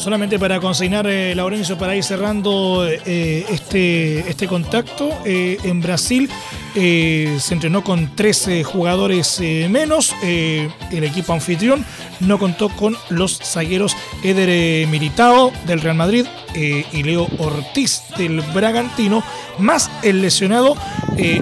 Solamente 0.00 0.38
para 0.38 0.58
consignar, 0.60 1.06
eh, 1.06 1.34
Laurencio, 1.34 1.76
para 1.76 1.94
ir 1.94 2.02
cerrando 2.02 2.88
eh, 2.88 3.44
este, 3.50 4.20
este 4.30 4.48
contacto, 4.48 5.10
eh, 5.26 5.58
en 5.62 5.82
Brasil 5.82 6.30
se 6.72 7.52
entrenó 7.52 7.82
con 7.82 8.14
13 8.14 8.62
jugadores 8.62 9.40
menos. 9.68 10.14
el 10.22 11.02
equipo 11.02 11.32
anfitrión 11.32 11.84
no 12.20 12.38
contó 12.38 12.68
con 12.68 12.96
los 13.08 13.38
zagueros 13.38 13.96
Eder 14.22 14.86
Militao 14.86 15.52
del 15.66 15.80
Real 15.80 15.96
Madrid 15.96 16.26
y 16.54 17.02
Leo 17.02 17.26
Ortiz 17.38 18.02
del 18.16 18.40
Bragantino, 18.54 19.24
más 19.58 19.90
el 20.04 20.22
lesionado 20.22 20.76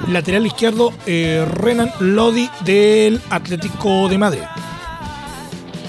lateral 0.08 0.46
izquierdo 0.46 0.94
Renan 1.04 1.92
Lodi 2.00 2.48
del 2.64 3.20
Atlético 3.28 4.08
de 4.08 4.16
Madrid. 4.16 4.57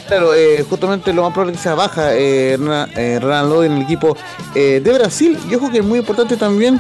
Claro, 0.10 0.34
eh, 0.34 0.65
justamente 0.67 1.13
lo 1.13 1.22
más 1.22 1.34
probable 1.34 1.54
que 1.54 1.60
sea 1.60 1.76
baja 1.76 2.15
eh, 2.15 2.58
eh 2.98 3.19
en 3.22 3.72
el 3.72 3.82
equipo 3.84 4.17
eh, 4.56 4.82
de 4.84 4.93
Brasil. 4.93 5.38
Y 5.48 5.54
ojo 5.54 5.69
que 5.69 5.78
es 5.78 5.86
muy 5.86 6.00
importante 6.00 6.36
también, 6.36 6.80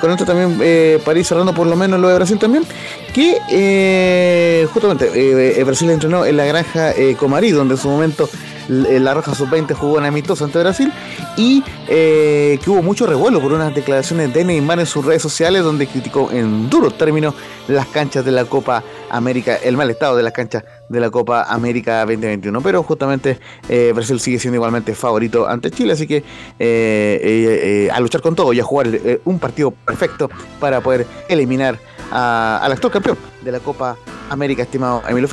con 0.00 0.12
esto 0.12 0.24
también 0.24 1.00
para 1.04 1.18
ir 1.18 1.24
cerrando 1.24 1.52
por 1.52 1.66
lo 1.66 1.74
menos 1.74 1.98
lo 1.98 2.08
de 2.08 2.14
Brasil 2.14 2.38
también, 2.38 2.64
que 3.12 4.68
justamente 4.72 5.64
Brasil 5.64 5.90
entrenó 5.90 6.24
en 6.24 6.36
la 6.36 6.44
granja 6.44 6.94
Comarí, 7.18 7.50
donde 7.50 7.74
en 7.74 7.80
su 7.80 7.88
momento 7.88 8.28
la 8.68 9.14
Roja 9.14 9.34
Sub-20 9.34 9.74
jugó 9.74 9.98
en 9.98 10.04
amistoso 10.04 10.44
ante 10.44 10.58
Brasil 10.58 10.92
y 11.36 11.62
que 11.86 12.64
hubo 12.66 12.82
mucho 12.82 13.06
revuelo 13.06 13.40
por 13.40 13.52
unas 13.52 13.74
declaraciones 13.74 14.32
de 14.32 14.44
Neymar 14.44 14.80
en 14.80 14.86
sus 14.86 15.04
redes 15.04 15.22
sociales 15.22 15.62
donde 15.62 15.86
criticó 15.86 16.30
en 16.30 16.70
duros 16.70 16.96
términos 16.96 17.34
las 17.68 17.86
canchas 17.86 18.24
de 18.24 18.32
la 18.32 18.44
Copa 18.44 18.82
América, 19.10 19.56
el 19.56 19.76
mal 19.76 19.90
estado 19.90 20.16
de 20.16 20.22
las 20.22 20.32
canchas 20.32 20.64
de 20.88 21.00
la 21.00 21.10
Copa 21.10 21.44
América 21.44 22.00
2021. 22.00 22.60
Pero 22.60 22.82
justamente 22.82 23.38
eh, 23.68 23.92
Brasil 23.94 24.20
sigue 24.20 24.38
siendo 24.38 24.56
igualmente 24.56 24.94
favorito 24.94 25.48
ante 25.48 25.70
Chile, 25.70 25.92
así 25.92 26.06
que 26.06 26.18
eh, 26.18 26.24
eh, 26.58 27.88
a 27.92 28.00
luchar 28.00 28.20
con 28.20 28.34
todo 28.34 28.52
y 28.52 28.60
a 28.60 28.64
jugar 28.64 28.88
un 29.24 29.38
partido 29.38 29.70
perfecto 29.70 30.30
para 30.60 30.80
poder 30.80 31.06
eliminar 31.28 31.78
al 32.10 32.70
actor 32.70 32.90
campeón 32.90 33.16
de 33.42 33.52
la 33.52 33.60
Copa 33.60 33.96
América, 34.30 34.62
estimado 34.62 35.02
Emilio. 35.08 35.28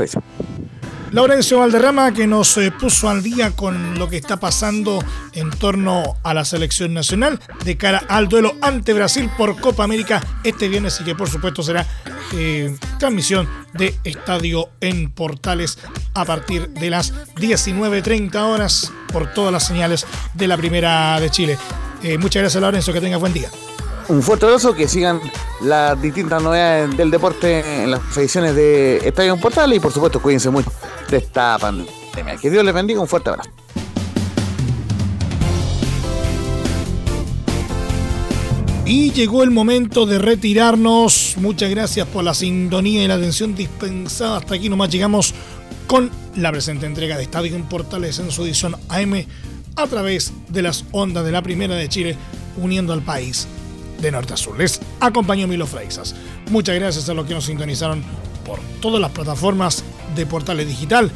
Laurencio 1.11 1.59
Valderrama 1.59 2.13
que 2.13 2.27
nos 2.27 2.55
eh, 2.57 2.71
puso 2.71 3.09
al 3.09 3.23
día 3.23 3.51
con 3.51 3.97
lo 3.97 4.07
que 4.09 4.17
está 4.17 4.37
pasando 4.37 5.03
en 5.33 5.49
torno 5.49 6.17
a 6.23 6.33
la 6.33 6.45
selección 6.45 6.93
nacional 6.93 7.39
de 7.65 7.77
cara 7.77 8.03
al 8.07 8.29
duelo 8.29 8.55
ante 8.61 8.93
Brasil 8.93 9.29
por 9.35 9.59
Copa 9.59 9.83
América 9.83 10.21
este 10.43 10.67
viernes 10.67 10.99
y 11.01 11.03
que 11.03 11.15
por 11.15 11.29
supuesto 11.29 11.63
será 11.63 11.87
eh, 12.33 12.75
transmisión 12.99 13.49
de 13.73 13.95
Estadio 14.03 14.69
en 14.81 15.09
Portales 15.09 15.79
a 16.13 16.25
partir 16.25 16.69
de 16.69 16.91
las 16.91 17.13
19.30 17.35 18.35
horas 18.35 18.91
por 19.11 19.33
todas 19.33 19.51
las 19.51 19.65
señales 19.65 20.05
de 20.35 20.47
la 20.47 20.57
Primera 20.57 21.19
de 21.19 21.31
Chile. 21.31 21.57
Eh, 22.03 22.17
muchas 22.19 22.43
gracias 22.43 22.61
Laurencio, 22.61 22.93
que 22.93 23.01
tenga 23.01 23.17
buen 23.17 23.33
día 23.33 23.49
un 24.09 24.23
fuerte 24.23 24.45
abrazo, 24.45 24.73
que 24.73 24.87
sigan 24.87 25.21
las 25.61 26.01
distintas 26.01 26.41
novedades 26.41 26.97
del 26.97 27.11
deporte 27.11 27.83
en 27.83 27.91
las 27.91 28.17
ediciones 28.17 28.55
de 28.55 28.97
Estadio 28.97 29.37
Portal 29.37 29.71
y 29.73 29.79
por 29.79 29.93
supuesto 29.93 30.19
cuídense 30.21 30.49
mucho 30.49 30.71
de 31.09 31.17
esta 31.17 31.57
pandemia. 31.59 32.37
Que 32.41 32.49
Dios 32.49 32.65
les 32.65 32.73
bendiga, 32.73 32.99
un 32.99 33.07
fuerte 33.07 33.29
abrazo. 33.29 33.51
Y 38.85 39.11
llegó 39.11 39.43
el 39.43 39.51
momento 39.51 40.07
de 40.07 40.17
retirarnos. 40.17 41.35
Muchas 41.37 41.69
gracias 41.69 42.07
por 42.07 42.23
la 42.23 42.33
sintonía 42.33 43.03
y 43.03 43.07
la 43.07 43.15
atención 43.15 43.53
dispensada. 43.53 44.37
Hasta 44.37 44.55
aquí 44.55 44.67
nomás 44.67 44.89
llegamos 44.89 45.35
con 45.85 46.09
la 46.35 46.51
presente 46.51 46.87
entrega 46.87 47.15
de 47.15 47.23
Estadio 47.23 47.55
Portales 47.69 48.17
en 48.17 48.31
su 48.31 48.43
edición 48.43 48.75
AM 48.89 49.25
a 49.75 49.85
través 49.85 50.33
de 50.47 50.63
las 50.63 50.85
ondas 50.91 51.23
de 51.23 51.31
la 51.31 51.43
Primera 51.43 51.75
de 51.75 51.87
Chile, 51.87 52.17
uniendo 52.57 52.91
al 52.91 53.03
país 53.03 53.47
de 54.01 54.11
norte 54.11 54.33
a 54.33 54.37
sur. 54.37 54.57
Les 54.57 54.79
acompañó 54.99 55.47
Milo 55.47 55.67
Freixas. 55.67 56.15
Muchas 56.49 56.75
gracias 56.75 57.09
a 57.09 57.13
los 57.13 57.25
que 57.25 57.33
nos 57.33 57.45
sintonizaron 57.45 58.03
por 58.45 58.59
todas 58.81 58.99
las 58.99 59.11
plataformas 59.11 59.83
de 60.15 60.25
Portales 60.25 60.67
Digital, 60.67 61.11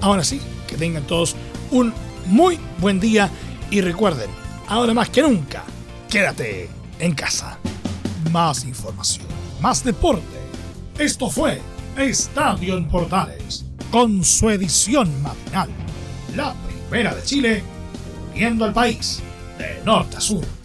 Ahora 0.00 0.24
sí, 0.24 0.40
que 0.66 0.76
tengan 0.76 1.04
todos 1.04 1.36
un 1.70 1.92
muy 2.28 2.58
buen 2.78 3.00
día 3.00 3.30
y 3.70 3.80
recuerden, 3.80 4.30
ahora 4.68 4.94
más 4.94 5.08
que 5.10 5.22
nunca, 5.22 5.64
quédate 6.08 6.68
en 6.98 7.14
casa. 7.14 7.58
Más 8.30 8.64
información, 8.64 9.26
más 9.60 9.82
deporte. 9.82 10.22
Esto 10.98 11.30
fue 11.30 11.60
Estadio 11.96 12.76
en 12.76 12.88
Portales, 12.88 13.64
con 13.90 14.22
su 14.24 14.50
edición 14.50 15.10
matinal. 15.22 15.70
La 16.36 16.54
primera 16.88 17.14
de 17.14 17.22
Chile, 17.22 17.62
viendo 18.34 18.64
al 18.64 18.72
país 18.72 19.20
de 19.58 19.82
norte 19.84 20.16
a 20.16 20.20
sur. 20.20 20.57